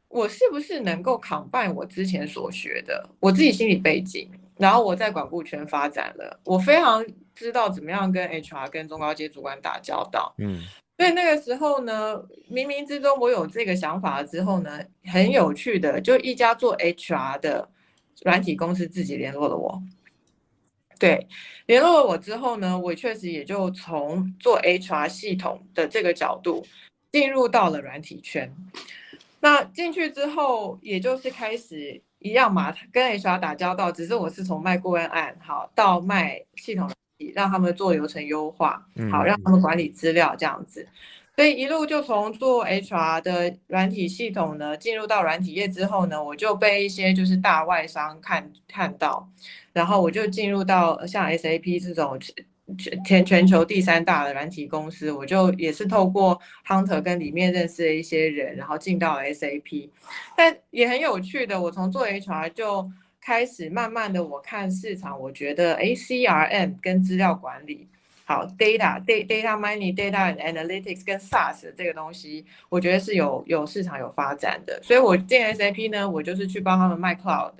[0.08, 10.64] 我是不是能够 combine 我之前所学的，我自己心理背景，然后我在管顾圈发展了，我非常知道怎么样跟 HR 跟中高阶主管打交道，嗯。
[10.98, 17.70] 所以那个时候呢，冥冥之中我有这个想法了之后呢，很有趣的，就一家做 HR 的
[18.24, 19.82] 软体公司自己联络了我。
[20.98, 21.28] 对，
[21.66, 26.66] 联络了我之后呢，我确实也就从做 HR 系统的这个角度
[27.12, 28.56] 进入到了软体圈。
[29.42, 36.90] 那进去之后，也就是开始一样嘛，跟 HR 打交道，只是我是从卖顾问案好到卖系统。
[37.34, 40.88] 让他们做流程优化，好，让他们管理资料这样子，
[41.36, 49.30] 所以一路就从做 HR 的软体系统呢，进入到软体业之后呢，我就被一些就是大外商看看到，
[49.72, 52.20] 然后我就进入到像 SAP 这种
[53.06, 59.90] 全全球第三大的软体公司，我就也是透过 Hunter 跟里面认识的一些人，然后进到 SAP，
[60.36, 62.92] 但也很有趣的，我从做 HR 就。
[63.26, 67.88] 开始慢慢的，我看市场，我觉得，哎，CRM 跟资料管理，
[68.24, 74.80] 好，data data data mining data analytics 跟 SaaS 这个东西，我觉得是有有市场有发展的。
[74.84, 77.54] 所以我进 SAP 呢，我就是去帮他们卖 cloud，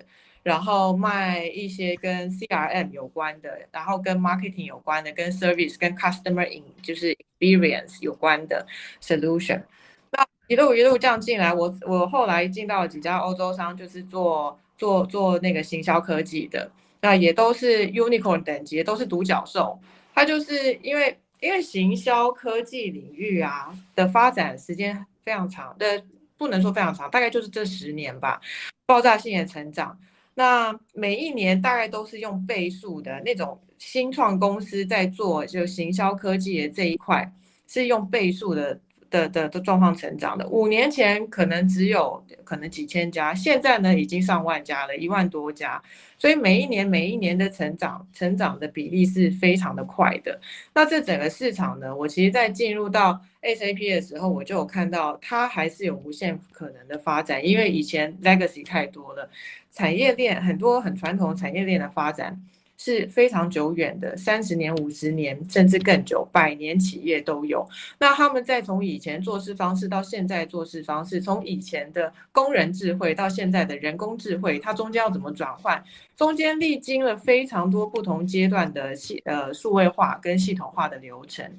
[0.44, 8.64] 然后卖一些跟 CRM 有关的，然后跟 marketing 有关的，跟 service 跟 customer in 就是 experience 有关的
[9.02, 9.64] solution。
[10.12, 14.60] 那一路一路这样进来，我我后来进到了几家欧洲商，就是做。
[14.78, 19.80] 做做那个行销科技的，那也都是 unicorn 等级，都是独角兽。
[20.14, 26.04] 它就是因为因为行销科技领域啊的发展时间非常长，的
[26.38, 28.40] 不能说非常长，大概就是这十年吧，
[28.86, 29.98] 爆炸性的成长。
[30.34, 37.32] 那每一年大概都是用倍数的那种新创公司在做，就行销科技的这一块
[37.68, 38.80] 是用倍数的。
[39.16, 45.82] 的的的状况成长的，五年前可能只有可能几千家，现在呢已经上万家了，一万多家，
[46.18, 50.38] 所以每一年每一年的成长成长的比例是非常的快的。
[50.74, 59.30] 那这整个市场呢，我其实在进入到 SAP 的时候，我就有看到它还是有无限可能的发展，因为以前 legacy 太多了，
[59.72, 62.42] 产业链很多很传统产业链的发展。
[62.78, 67.68] 是非常久远的，三十年、五十年，甚至更久，百年企业都有。
[68.00, 75.84] 那他们在从以前做事方式到现在做事方式，从以前的工人智慧到现在的人工智慧，它中间要怎么转换？
[76.16, 81.50] 中间历经了非常多不同阶段的系呃数位化跟系统化的流程。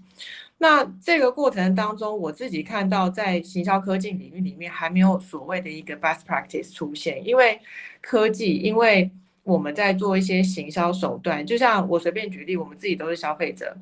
[0.59, 7.61] 那这个过程当中，我自己看到在行销科技领域里面还没有所谓的一个 best practice 出现，因为
[8.01, 9.11] 科技，因为
[9.47, 13.77] 我们在做一些行销手段，就像我随便举例，我们自己都是消费者，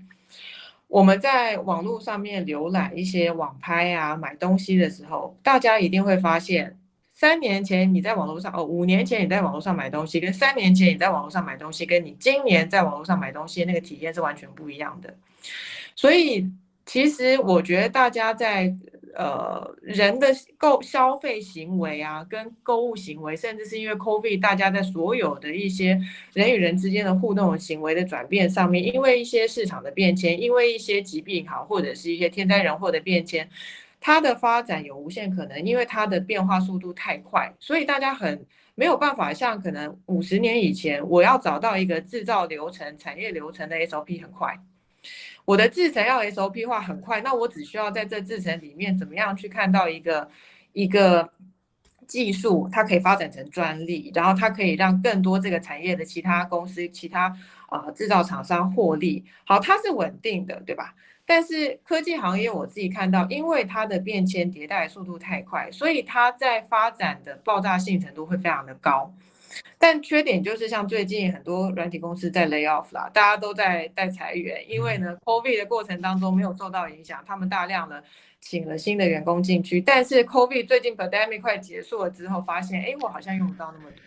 [0.88, 6.77] 我们在网络上面浏览一些网拍啊、买东西的时候，大家一定会发现，
[7.11, 15.16] 三年前你在网络上，哦，五年前你在网络上买东西，跟三年前你在网络上买东西，跟你今年在网络上买东西那个体验是完全不一样的。
[15.96, 16.46] 所以，
[16.85, 18.77] 其实我觉得大家在。
[19.16, 26.00] 呃，人的购消费行为啊，跟购物行为，甚至是因为 COVID，大家在所有的一些
[26.33, 33.48] 人与人之间的互动行为的转变上面，因为一些市场的变迁，因为一些疾病好，或者是一些天灾人祸的变迁，
[34.00, 44.59] 它的发展有无限可能，因为它的变化速度太快，所以大家很没有办法像可能五十年以前，我要找到一个制造流程、产业流程的 SOP 很快，
[45.44, 50.28] 我的制程要 SOP 化很快，那我只需要在这制程里面怎么样去看到一个
[50.72, 51.30] 一个
[52.07, 57.26] 技术，它可以发展成专利，然后它可以让更多这个产业的其他公司、其他
[57.68, 60.94] 啊、呃、制造厂商获利，好，它是稳定的，对吧？
[61.26, 69.11] 但是科技行业我自己看到，因为它的变迁迭代速度太快，所以它在发展的爆炸性程度会非常的高。
[69.79, 78.03] 但缺点就是像最近很多软体公司在 lay off 啦，大家都在在裁员，因为呢，COVID 的过程当中没有受到影响，他们大量的
[78.40, 79.81] 请了新的员工进去。
[79.81, 83.99] 但是 COVID 最近 pandemic 快结束了之后，发现，哎，我好像用不到那么多。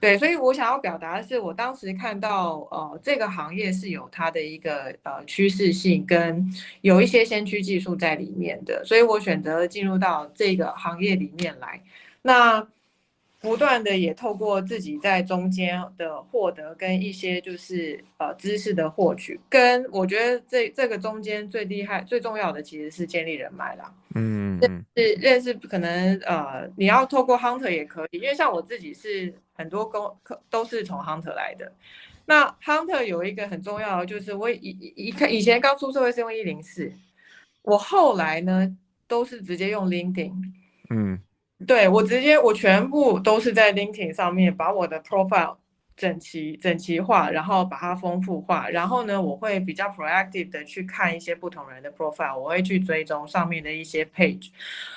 [0.00, 6.46] 对，所以我想要表达的是，我当时看到，呃，这个行业是有它的一个呃趋势性，跟
[6.82, 11.80] 有一些先驱技术在里面的，所以我选择进入到这个行业里面来。
[12.20, 12.66] 那
[13.44, 23.92] 不断的也透过自己在中间的获得跟一些就是呃知识的获取，跟我觉得这这个中间最厉害最重要的其实是建立人脉啦。
[24.14, 30.16] 嗯，认识认识可能呃你要透过 hunter 也可以，因为像我自己是很多工
[30.48, 31.70] 都是从 hunter 来的。
[32.24, 34.56] 那 hunter 有一个很重要的就是我以
[34.96, 36.90] 以以前刚出社会是用一零四，
[37.60, 38.74] 我后来呢
[39.06, 40.32] 都是直接用 LinkedIn。
[40.88, 41.20] 嗯。
[41.66, 45.56] 对，我直接我全部都是在 LinkedIn 上面把我的 profile
[45.96, 54.50] 整齐整齐化，然后把它丰富化，然后呢，我会比较 proactive 的去看一些不同人的 profile，我会去追踪上面的一些 page，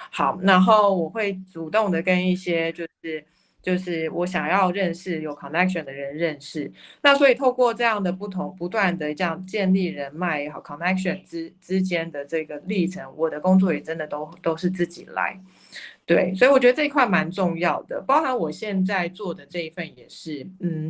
[0.09, 3.23] 好，然后我会主动的跟一些就是
[3.61, 15.39] 就是我想要认识有 connection 的人认识，那所以透过这样的不同不断的这样建立人脉也好，connection 之之间的这个历程，我的工作也真的都都是自己来。
[16.07, 20.89] 对，所以我觉得这一块蛮重要的，包含我现在做的这一份也是，嗯，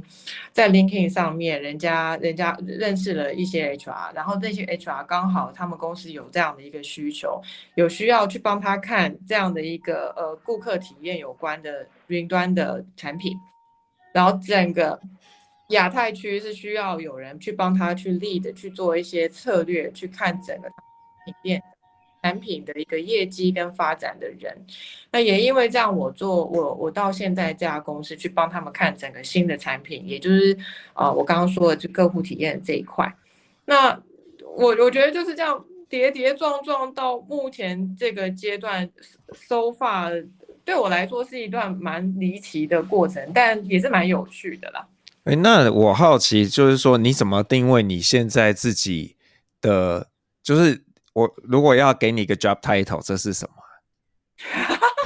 [0.54, 7.42] 在 LinkedIn 上面，人家人家认识了一些 HR，然后这些 HR 刚好他们公司有这样的一个需求，
[7.74, 13.36] 有需要去帮他看这样的一个呃顾客体验有关的云端的产品，
[14.14, 15.02] 然后整个
[15.70, 20.70] 亚太区是需要有人去帮他去 lead 去做一些策略，去看整个
[21.26, 21.60] 体验。
[22.24, 24.66] 产品的一个业绩跟发展的人，
[25.12, 30.58] 那也因为这样，我做我我到现在这家公司去帮他们看整个新的产品，也就是
[30.94, 33.16] 啊、我刚刚说的就客户体验这一块。
[33.66, 33.92] 那
[34.56, 38.90] 我我觉得就是这样跌跌撞撞到目前这个阶段
[39.34, 40.28] ，so far
[40.66, 44.88] 对我来说是一段蛮离奇的过程，但也是蛮有趣的啦。
[45.24, 49.16] 哎，那我好奇就是说，你怎么定位你现在自己
[49.62, 50.10] 的
[50.44, 50.87] 就是？
[51.18, 53.64] 我如果要给你一个 job title，这是什么？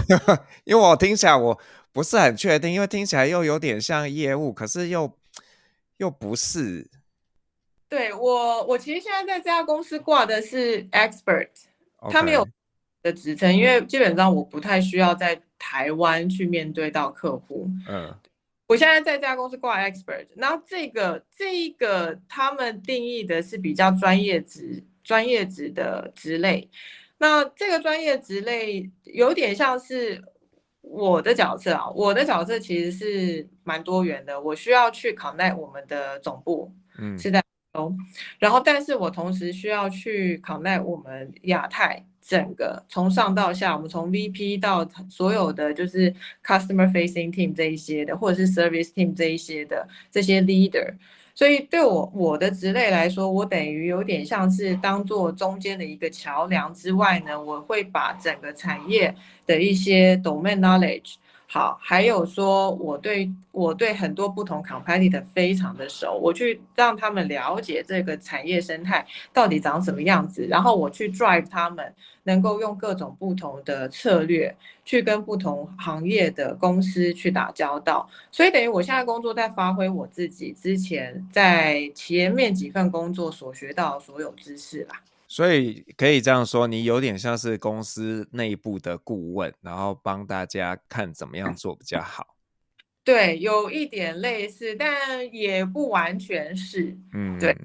[0.66, 1.58] 因为我听起来我
[1.94, 5.18] 不是很确定，因为听起来又有点像业务，可是又
[5.98, 6.86] 又不是。
[7.88, 12.12] 对，我，我其实现在在这家公司挂的是 expert，Okay.
[12.12, 12.46] 他没有
[13.02, 17.70] 的职称，因为基本上我不太需要在台湾去面对到客户。
[17.88, 18.14] 嗯，
[18.68, 24.84] 我现在在这家公司挂 expert，然后这个这个他们定义的是比较专业职。
[25.12, 26.70] 专业职的职类，
[27.18, 30.24] 那这个专业职类有点像是
[30.80, 31.90] 我的角色啊。
[31.90, 37.44] 我的角色其实是蛮多元的，我需要去 connect 我们的总部，嗯，是在
[37.74, 37.94] 欧，
[38.40, 46.10] 然后但是我同时需要去 connect 我们亚太整个从上到下，我们从 VP 到所有的就是
[46.42, 50.94] customer facing team 这一些的，或者是 service team 这一些的这些 leader。
[51.34, 59.16] 所以对我我的职类来说，我等于有点像是当做中间的一个桥梁之外呢，我会把整个产业
[59.46, 61.16] 的一些 domain knowledge。
[61.54, 85.02] 好，还有说，我对我对很多不同 company 的非常的熟，我去让他们了解这个产业生态到底长什么样子，然后我去 drive 他们能够用各种不同的策略去跟不同行业的公司去打交道，所以等于我现在工作在发挥我自己之前在前面几份工作所学到的所有知识啦。
[85.32, 92.36] 所以可以这样说，你有点像是公司内部的顾问，然后帮大家看怎么样做比较好。
[93.06, 96.98] 对，有一点类似，但也不完全是。
[97.14, 97.56] 嗯，对。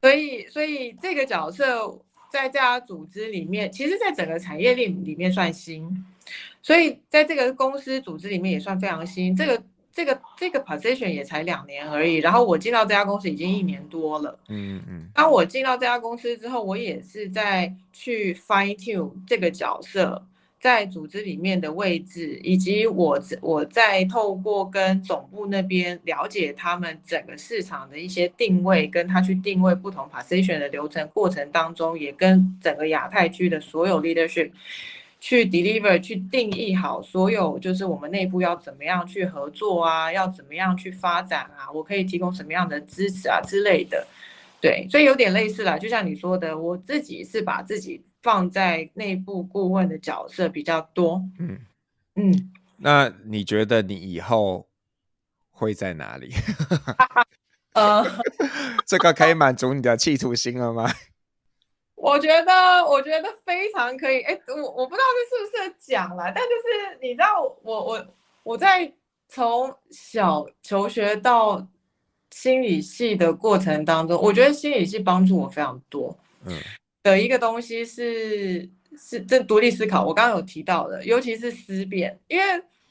[0.00, 1.96] 所以，所以这个角色
[2.28, 6.04] 在这家组织里面，其实，在整个产业链里面算新，
[6.60, 9.36] 所以在这个公司组织里面也算非常新。
[9.36, 9.62] 这个。
[9.92, 14.38] 这个这个 position 也才两年而已，然后我进到这家公司已经一年多了。
[14.48, 15.06] 嗯嗯。
[15.14, 20.24] 当我进到这家公司之后，我也是在去 fine tune 这个角色
[20.58, 34.52] 在组织里面的位置，以及我我在透过跟总部那边了解他们整个市场的一些定位，跟他去定位不同 position 的流程过程当中，也跟整个亚太区的所有 leadership
[35.22, 44.06] 去 deliver 去定义好所有，就是我们内部要怎么样去合作啊，要怎么样去发展啊，我可以提供什么样的支持啊之类的。
[44.60, 48.02] 对，所以有点类似啦，就像你说的，我自己是把自己。
[48.22, 51.58] 放在内部顾问的角色比较多，嗯
[52.14, 54.68] 嗯，那你觉得你以后
[55.50, 56.30] 会在哪里？
[57.74, 58.06] 呃，
[58.86, 60.88] 这个可以满足你的企图心了吗？
[62.02, 64.22] 我觉得，我觉得非常可以。
[64.22, 68.06] 哎，我我不知道这是不是讲了，但就是你知道我，我我
[68.42, 68.92] 我在
[69.28, 71.64] 从小求学到
[72.32, 76.18] 心理系的过程当中，我觉得心理系帮助我非常多。
[76.44, 76.52] 嗯。
[77.04, 82.44] 的一个东西是是这独立思考，我刚刚有提到的，尤其是思辨，因为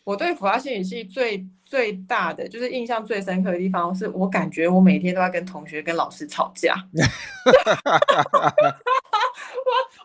[0.04, 6.76] 我对辅大心理系最最大的就是印象最深刻的地方，是我感觉我每天都在跟同学跟老师吵架。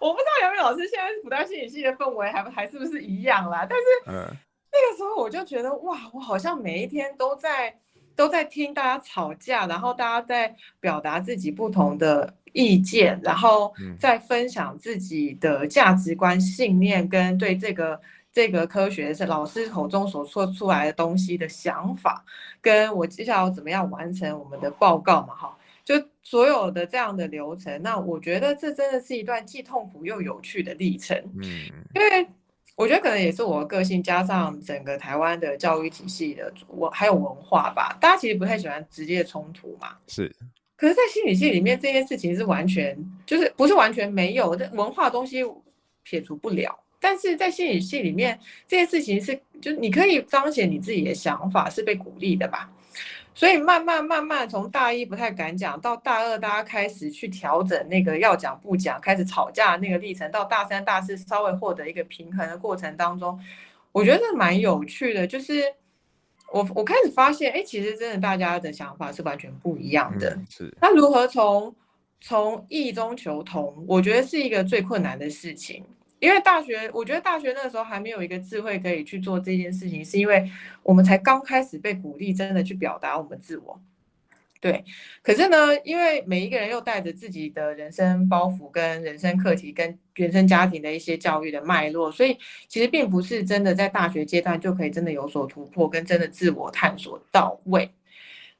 [0.00, 7.78] 我我不知道有没有老师现在辅大心理系的氛围还还是不是一样啦，但是那个时候我就觉得哇，我好像每一天都在
[8.14, 12.34] 都在听大家吵架，然后大家在表达自己不同的。
[12.52, 13.70] 意见，然后
[14.00, 18.00] 再分享自己的价值观、信念跟对这个
[18.32, 22.24] 这个科学是老师口中所说出来的东西的想法，
[22.62, 25.34] 跟我接下来要怎么样完成我们的报告嘛？
[25.34, 25.65] 哈，就
[26.28, 31.16] 所有的这样的流程，那我觉得这真的是一段既痛苦又有趣的历程。
[31.40, 32.26] 嗯，因为
[32.74, 39.96] 我觉得可能也是我的个性，加上整个台湾的教育体系的我还有文化吧，大家其实不太喜欢直接冲突嘛。
[40.08, 40.34] 是。
[40.74, 45.44] 可是，在心理系里面，这件事情是完全就是不是完全没有这文化东西
[46.02, 46.76] 撇除不了。
[46.98, 52.68] 但是在心理系里面，这件事情是就是你可以彰显你自己的想法，是被鼓励的吧？
[53.36, 63.38] 所以慢慢慢慢从大一不太敢讲，到大二大家开始去调整那个要讲不讲，开始吵架那个历程，到大三大四稍微获得一个平衡的过程当中，
[63.92, 65.62] 我觉得蛮有趣的，就是。
[66.52, 70.30] 我我开始发现，哎，其实真的大家的想法是完全不一样的。
[70.30, 70.76] 嗯、是。
[70.80, 71.74] 那如何从
[72.20, 75.84] 从异中求同，我觉得是一个最困难的事情。
[76.18, 80.50] 因为大学，我觉得大学那个时候还没有一个智慧可以去做这件事情，是因为
[80.82, 83.80] 我们才刚开始被鼓励，真的去表达我们自我。
[84.58, 84.82] 对，
[85.22, 92.36] 可是呢，因为每一个人又带着自己的人生包袱、跟人生课题、跟原生家庭的一些教育的脉络，所以
[92.66, 97.90] 其实并不是真的在大学阶段就可以真的有所突破，跟真的自我探索到位。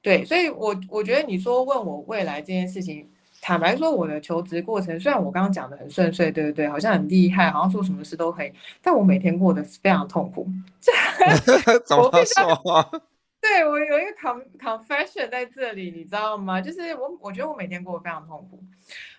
[0.02, 3.08] 对，所以我我觉得你说问我未来这件事情，
[3.46, 6.68] 坦白说，我的求职过程虽然我刚刚讲的很顺遂，对不对？
[6.68, 10.48] 好像很厉害，好像做什么事都可以，但我每天过得非常痛苦。
[11.86, 13.00] 怎么说？
[13.40, 14.10] 对，我有一个
[14.58, 16.60] confession 在这里，你知道吗？
[16.60, 18.60] 就是我我觉得我每天过得非常痛苦。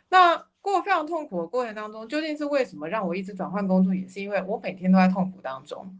[0.10, 3.96] 那过非常痛苦的过程当中，究竟是为什么让我一直转换工作？
[3.96, 5.98] 也是因为我每天都在痛苦当中。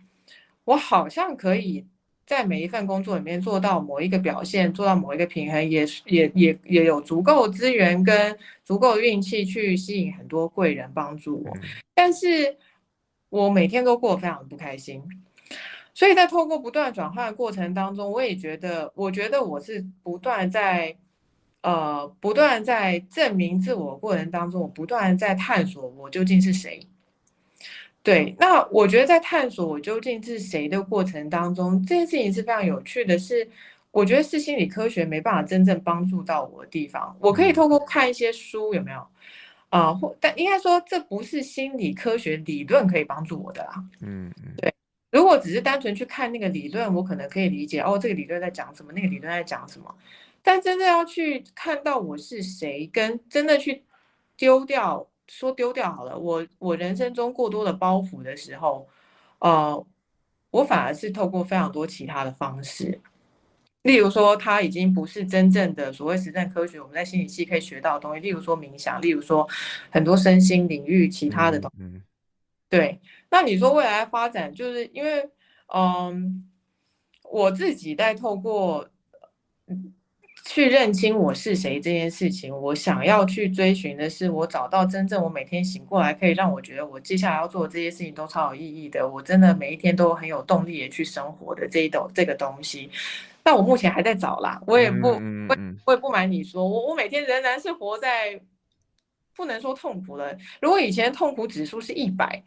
[0.66, 1.88] 我好像可以
[2.28, 11.58] 在每一份工作里面做到某一个表现，做到某一个平衡，也也也也有足够资源跟足够运气去吸引很多贵人帮助我。
[11.96, 12.58] 但是
[13.30, 15.02] 我每天都过得非常的不开心。
[15.94, 20.96] 所以在透过不断转换的过程当中，我也觉得，我觉得我是不断在，
[21.62, 26.80] 呃，不断在证明自我过程当中，我不断在探索我究竟是谁。
[28.08, 33.50] 对，那我觉得在探索我究竟是谁的过程当中，这件事情是非常有趣的是，是
[33.92, 37.14] 我觉得是心理科学没办法真正帮助到我的地方。
[37.20, 39.00] 我可以透过看一些书，有没有？
[39.68, 43.84] 啊、呃，或但应该说，这不是心理科学理论可以帮助我的啦。
[44.00, 44.74] 嗯嗯，对。
[45.12, 49.94] 如果只是单纯去看那个理论，我可能可以理解哦，这个理论在讲什么，那个理论在讲什么。
[50.42, 53.84] 但真正要去看到我是谁，跟真的去
[54.38, 58.88] 丢掉，说丢掉好了，我我人生中过多的包袱的时候，
[59.40, 59.86] 呃，
[60.52, 63.00] 我反而是透过非常多其他的方式，
[63.84, 69.48] 例如说，它已经不是真正的所谓实证科学，我们在心理系可以学到的东西，例如说冥想，例如说
[69.90, 72.02] 很多身心领域其他的东西，嗯，
[72.70, 73.00] 对。
[73.30, 75.30] 那你说未来的发展，就是因为，
[75.74, 76.50] 嗯，
[77.30, 78.88] 我自己在透过
[80.50, 92.90] 去认清我是谁这件事情，我想要去追寻的是，我找到真正我每天醒过来可以让我觉得我接下来要做的这些事情都超有意义的，我真的每一天都很有动力的去生活的这一种这个东西。
[93.44, 98.40] 但我目前还在找啦，我也不，我我也不瞒你说，我我每天仍然是活在
[99.36, 100.36] 不能说痛苦了。
[100.62, 102.42] 如果以前痛苦指数是一百。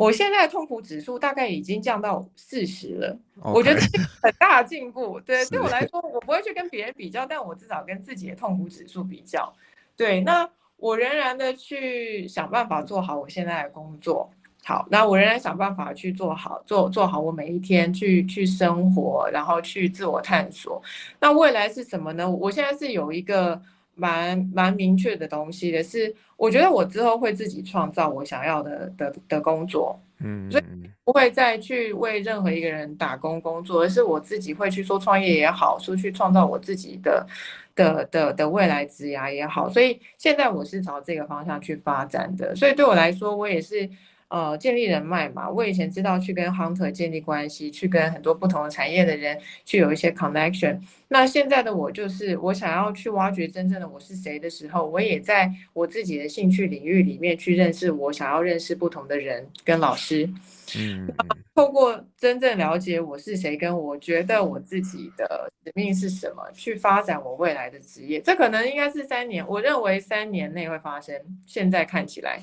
[0.00, 3.52] 我现在的痛苦指数大概已经降到四十了，Okay.
[3.52, 3.88] 我觉得是
[4.22, 5.20] 很大的进步。
[5.20, 9.52] 对， 对我来说，我不会去跟别人比较，但我至少跟自己的痛苦指数比较。
[9.96, 10.48] 对，那
[10.78, 14.30] 我仍然的去想办法做好我现在的工作。
[14.64, 20.82] 好，那我仍然想办法去做好，做做好我每一天去去生活，然后去自我探索。
[21.20, 22.30] 那未来是什么呢？
[22.30, 23.60] 我现在是有一个
[24.00, 30.64] 蛮蛮明确的东西的，是我觉得我之后会自己创造我想要的的的工作，嗯，所以
[31.04, 37.26] 不会再去为任何一个人打工工作，而是我自己会去说创业也好，说去创造我自己的
[37.74, 39.68] 的的的未来职涯也好。
[39.68, 43.88] 所以现在我是朝这个方向去发展的，所以对我来说，我也是。
[44.30, 50.80] 呃，建立人脉嘛，我以前知道去跟 hunter 建立关系，去跟很多不同的产业的人去有一些 connection。
[51.08, 60.30] 那现在的我就是，我想要去挖掘真正的我是谁的时候，我也在我自己的兴趣领域里面去认识我想要认识不同的人跟老师。
[60.78, 61.08] 嗯，
[61.56, 68.20] 透过真正了解我是谁，跟我觉得我自己的使命是什么，去发展我未来的职业。
[68.20, 71.12] 这可能应该是三年，我认为三年内会发生。
[71.48, 72.40] 现在看起来。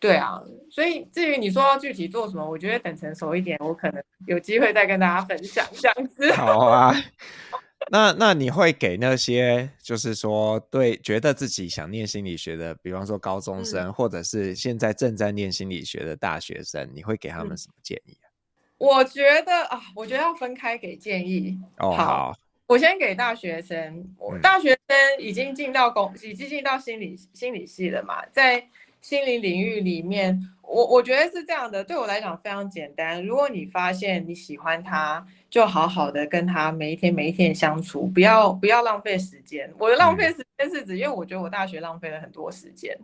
[0.00, 0.38] 对啊，
[0.70, 6.30] 所以至于你说要具体做什么，我觉得等成熟一点，我可能有机会再跟大家分享这样子。
[6.32, 6.94] 好啊，
[7.90, 18.28] 那那你会给那些就是说对觉得自己想念心理学的，比方说高中生，嗯、或者是现在正在念心理学的大学生，你会给他们什么建议啊？
[18.76, 21.58] 我觉得啊，我觉得要分开给建议。
[21.78, 28.68] 哦，好，好，我先给大学生，我大学生已经进到公，已经进到心理心理系了嘛，在。
[29.04, 33.22] 心灵领域里面，我我觉得是这样的，对我来讲非常简单。
[33.22, 39.70] 如果你发现你喜欢他，就好好的跟他每一天每一天相处，不要不要浪费时间。
[39.78, 42.98] 我的浪费时间是指，因为我觉得我大学浪费了很多时间，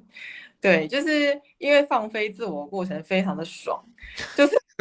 [0.58, 3.84] 对，就是因为放飞自我过程非常的爽，
[4.34, 4.54] 就是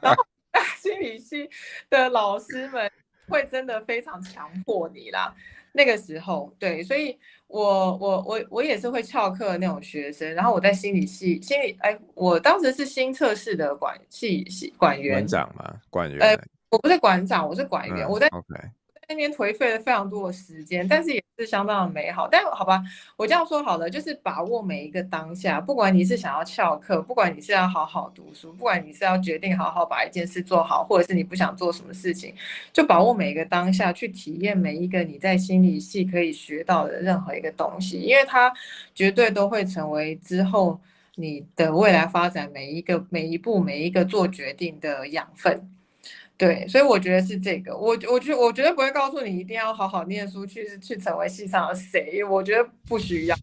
[0.00, 0.24] 然后
[0.78, 1.50] 心理系
[1.88, 2.88] 的老师们
[3.30, 5.34] 会真的非常强迫你啦。
[5.72, 7.16] 那个时候，对，所以
[7.46, 10.34] 我我我我也是会翘课的那种学生。
[10.34, 15.20] 然后我在心理系，心理哎，我当时是新测试的管系系管员。
[15.20, 15.80] 馆长嘛？
[15.88, 16.18] 管员？
[16.20, 16.36] 呃，
[16.70, 18.04] 我不是馆长，我是管员。
[18.04, 18.28] 嗯、我在。
[19.10, 19.14] Okay.
[19.14, 22.28] 那边颓废了非常多的时间，但是也是相当的美好。
[22.28, 22.80] 但好吧，
[23.16, 25.60] 我这样说好了，就是把握每一个当下。
[25.60, 32.32] 不管你是想要翘课，不管你是要好好读书，不管你是要决定好好把一件事做好，或者是你不想做什么事情，
[32.72, 38.52] 就把握每一个当下，去体验每一个你在心理系可以学到的任何一个东西，因为它
[38.94, 40.80] 绝对都会成为之后
[41.16, 45.68] 你的未来发展每一个每一步每一个做决定的养分。
[46.40, 53.36] 对，所以我觉得是这个，我我觉我绝对不会告诉你一定要好好念书去去成为戏上的谁，我觉得不需要，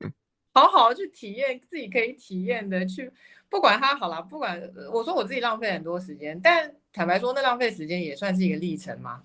[0.52, 3.10] 好好去体验自己可以体验的去，
[3.48, 4.60] 不管他好了，不管
[4.92, 9.22] 我说我自己浪费很多时间，但坦白说，那浪费时间也算是一个历程嘛，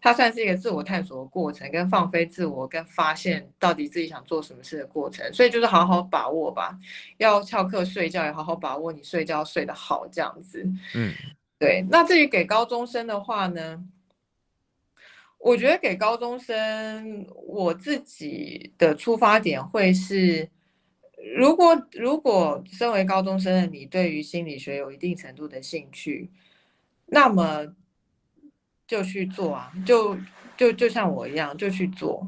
[0.00, 6.78] 它算是一个自我探索的过程，跟放飞自我，跟发现到底自己想做什么事的过程，所以就是好好把握吧，
[7.18, 11.12] 要翘课睡觉也好好把握，你睡觉睡得好这样子，嗯。
[11.60, 13.84] 对，那至于给高中生的话呢，
[15.38, 20.48] 我觉得给高中生，我自己的出发点会是，
[21.36, 26.30] 如果如果身为高中生的你对于心理学有一定程度的兴趣，
[27.04, 27.66] 那么
[28.86, 30.16] 就去做啊，就
[30.56, 32.26] 就就像我一样，就去做。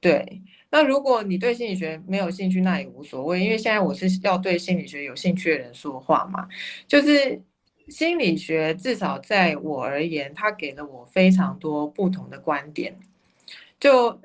[0.00, 6.46] 对，那如果你对心理学没有兴趣，那也无所谓，因为现在我是要对心理学有兴趣的人说话嘛，
[6.86, 7.40] 就是。
[7.88, 12.96] 心理学至少在我而言，它给了我非常多不同的观点。
[13.78, 14.18] 就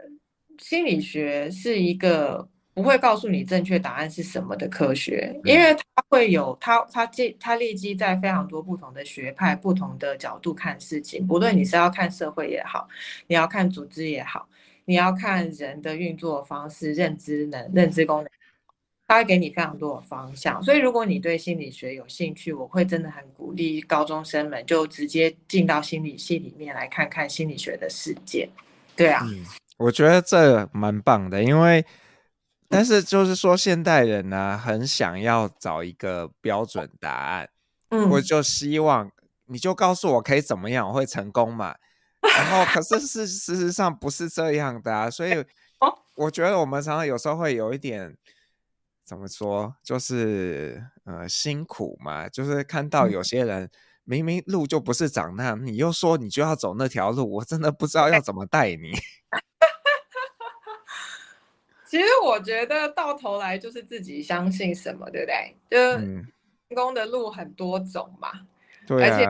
[0.57, 11.25] 心理学是一个不会告诉你正确答案是什么的科学，因为它会有它它基它立基在非常多不同的学派、不同的角度看事情。
[11.27, 12.87] 不论你是要看社会也好，
[13.27, 14.47] 你要看组织也好，
[14.85, 18.29] 你要看人的运作方式、认知能、认知功能。
[19.11, 28.47] 他会给你非常多的方向，所以如果你对心理学有兴趣，我会真的很鼓励高中生们就直接进到心理系里面来看看心理学的世界。
[28.95, 29.45] 对啊，嗯，
[29.75, 31.85] 我觉得这蛮棒的，因为
[32.69, 37.49] 但是就是说现代人呢，很想要找一个标准答案，
[37.89, 39.11] 嗯，我就希望
[39.47, 41.75] 你就告诉我可以怎么样，我会成功嘛。
[42.21, 45.43] 然后可是事 事实上不是这样的啊，所以
[46.15, 48.15] 我觉得我们常常有时候会有一点。
[49.11, 49.75] 怎么说？
[49.83, 53.69] 就是呃辛苦嘛，就是看到有些人
[54.05, 58.91] 明明路就不是长那样，你又说你就要走那条路，我真的不知道要怎么带你。
[61.85, 65.57] 其实我觉得到头来就是自己相信什么，对不对？
[65.69, 66.25] 就、嗯、
[66.69, 68.31] 成功的路很多种嘛，
[68.87, 69.25] 对啊，而且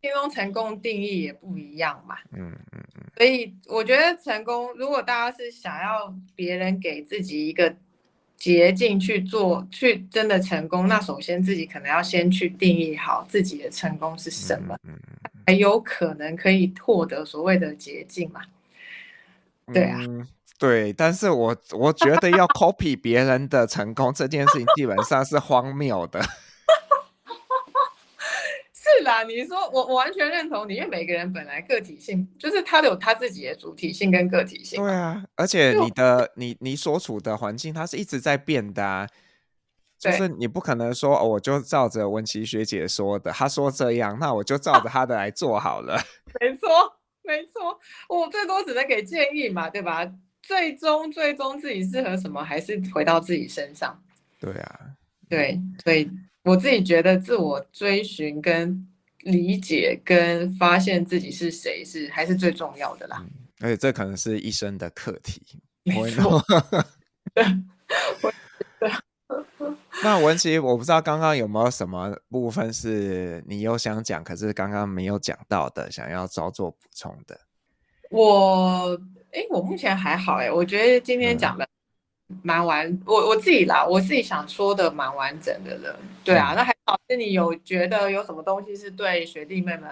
[0.00, 2.16] 心中成功定义也不一样嘛。
[2.32, 3.02] 嗯嗯嗯。
[3.18, 7.76] 所以我觉得成功，如果大家是想要别人给自己一个
[8.44, 18.42] 捷径去做，去真的成功，那首先自己可能要先去定义好自己的成功是什么，嗯嗯嗯、还有可能可以获得所谓的捷径嘛。
[19.72, 19.98] 对啊。
[20.02, 26.20] 嗯对，但是我我觉得要 copy 别人的成功这件事情，基本上是荒谬的。
[28.84, 34.78] 是啦，你说我我完全认同你，因为每个人本来个体性就是他有他自己的主体性跟个体性。
[34.82, 39.08] 对啊，而且你的你你所处的环境它是一直在变的啊，
[39.98, 45.98] 就是你不可能说哦，我就照着文琪学姐说的，她说这样，那我就照着她的来做好了。
[46.38, 46.68] 没错，
[47.22, 50.06] 没错，我最多只能给建议嘛，对吧？
[50.42, 53.98] 最终，最终自己适合什么，还是回到自己身上。
[54.38, 54.80] 对啊，
[55.26, 56.10] 对，所以
[56.44, 58.86] 我自己觉得，自我追寻、跟
[59.20, 63.16] 理解、跟发现自己是谁，是还是最重要的啦。
[63.20, 63.30] 嗯、
[63.60, 65.42] 而且这可能是一生的课题。
[65.82, 66.40] 没错。
[70.02, 77.40] 那文琪，我不知道刚刚有没有什么部分是你有想讲，可是刚刚没有讲到的，想要稍作补充的。
[78.10, 79.00] 我。
[79.34, 81.68] 哎，我目前还好哎，我觉得今天讲的
[82.42, 85.98] 蛮完，嗯、我我自己啦，我自己想说的蛮完整的了。
[86.22, 89.90] 对啊，嗯、那还好，是你有觉得有什么东西是对学弟妹们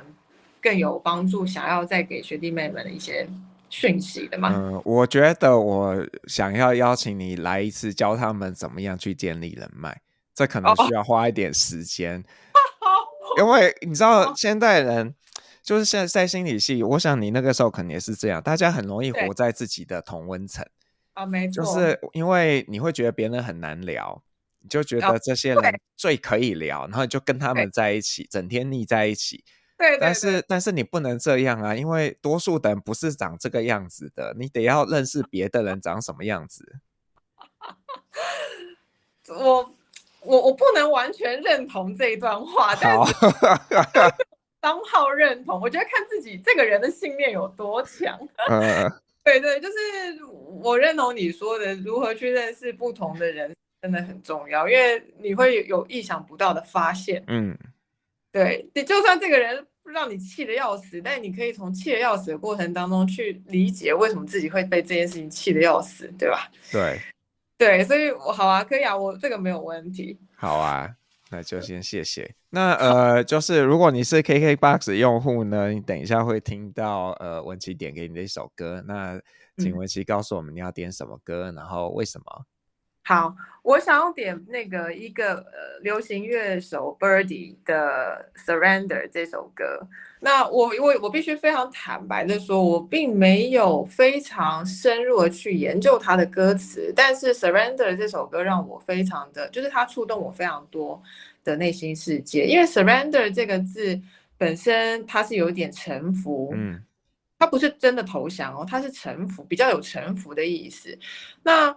[0.61, 3.29] 更有帮助，想要再给学弟妹们的一些
[3.71, 4.53] 讯息的吗？
[4.55, 10.01] 嗯，我觉得我想要邀请你来一次，教他们怎么样去建立人脉，
[10.35, 15.15] 这可能需要花一点时间，哦、 因为你知道现代人。
[15.65, 20.67] 就是现在在心理系，我想你那个时候肯定也是这样，大家很容易活在自己的同温层
[21.15, 24.23] 啊，没错，就是因为你会觉得别人很难聊，
[24.61, 29.45] 你就觉得这些人最可以聊，然后就跟他们在一起，整天腻在一起。
[29.77, 36.79] 对，但是但是你不能这样啊，因为多数的人不是长这个样子的，你得要认识别的人长什么样子。
[39.29, 39.75] 我
[40.21, 43.15] 我我不能完全认同这一段话，但是。
[44.61, 48.17] 当号认同，我觉得看自己这个人的信念有多强。
[48.49, 48.89] Uh,
[49.25, 49.75] 对对，就是
[50.63, 57.23] 我认同你说的，如何去认识不同的人真的很重要，因为你会有意想不到的发现。
[57.29, 57.57] 嗯，
[58.31, 66.51] 对，你就算这个人让你气得要死，但你可以从气得要死的过程当中去理解为什么自己会被这件事情气得要死，对吧？
[66.71, 67.01] 对，
[67.57, 70.19] 对，所以我好啊，可以啊，我这个没有问题。
[70.35, 70.89] 好啊。
[71.33, 72.35] 那就先谢谢。
[72.51, 78.85] 那呃，就是如果你是 KKBOX 用户呢，你等一下会听到呃文琪点给你的一首歌。
[78.87, 79.19] 那
[79.57, 82.47] 请文琪告诉我们你要点什么歌，嗯、然后为什么？
[83.05, 89.65] 好，我想要点那个一个呃流行乐手 Birdy 的 Surrender 这首歌。
[90.21, 101.03] 那我我我必须非常坦白的说，我并没有非常深入的去研究他的歌词，但是 Surrender 这首歌让我非常的，就是它触动我非常多
[101.43, 102.47] 的内心世界。
[102.47, 104.01] 因为 Surrender 这个字
[104.39, 106.81] 本身它是有一点臣服，嗯，
[107.41, 110.97] 它不是真的投降哦，它是臣服，比较有臣服的意思。
[111.43, 111.77] 那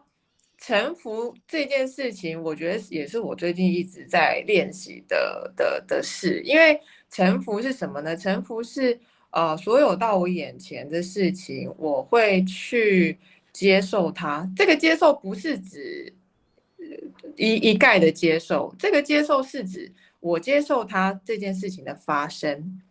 [0.66, 6.80] 臣服这件事情，我觉得也是我最近一直在练习的的的事，因为。
[7.08, 8.18] 臣服是什么呢？
[8.18, 9.00] 臣服是
[9.30, 13.18] 呃，所有到我眼前的事情，我会去
[13.54, 14.46] 接受它。
[14.54, 16.12] 这个接受不是指
[17.38, 19.90] 一一概的接受，这个接受是指
[20.20, 22.82] 我接受它这件事情的发生。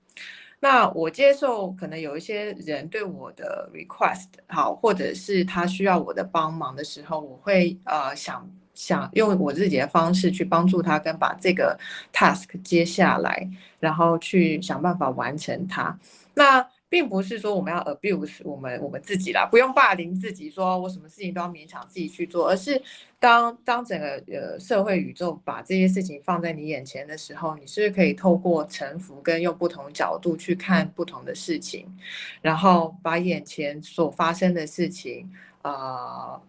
[0.64, 8.50] 那我接受可能有一些人对我的 request 好，或者是他需要我的帮忙的时候，我会呃想。
[8.74, 11.78] 想用我自己的方式去帮助他，跟把这个
[12.12, 13.48] task 接下来，
[13.78, 15.96] 然后去想办法完成它。
[16.34, 22.80] 那并不是说我们要 abuse 我们我们自己啦，不用霸凌自己，说我什么事情都要勉强自己去做，而是
[23.18, 31.92] 当当整个呃社会宇宙把这些事情放在你眼前的时候，你是不是可以透过臣服跟用不同角度去看不同的事情，
[32.40, 35.28] 然后把眼前所发生的事情
[35.62, 36.40] 啊。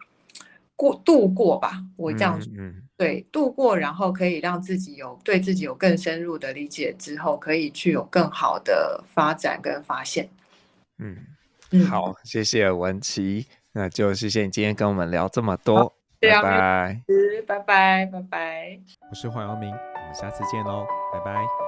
[0.76, 10.30] 过度过吧，我这样说，嗯嗯、对，度过，然后可以让自己有对自己有更深入的理解之后，可以去有更好的发展跟发现。
[10.98, 11.18] 嗯，
[11.88, 17.02] 好，谢谢文琪，那就谢谢你今天跟我们聊这么多，拜拜，
[17.48, 18.80] 拜拜，拜拜，拜拜。
[19.10, 21.65] 我是黄阳明，我们下次见喽，拜拜。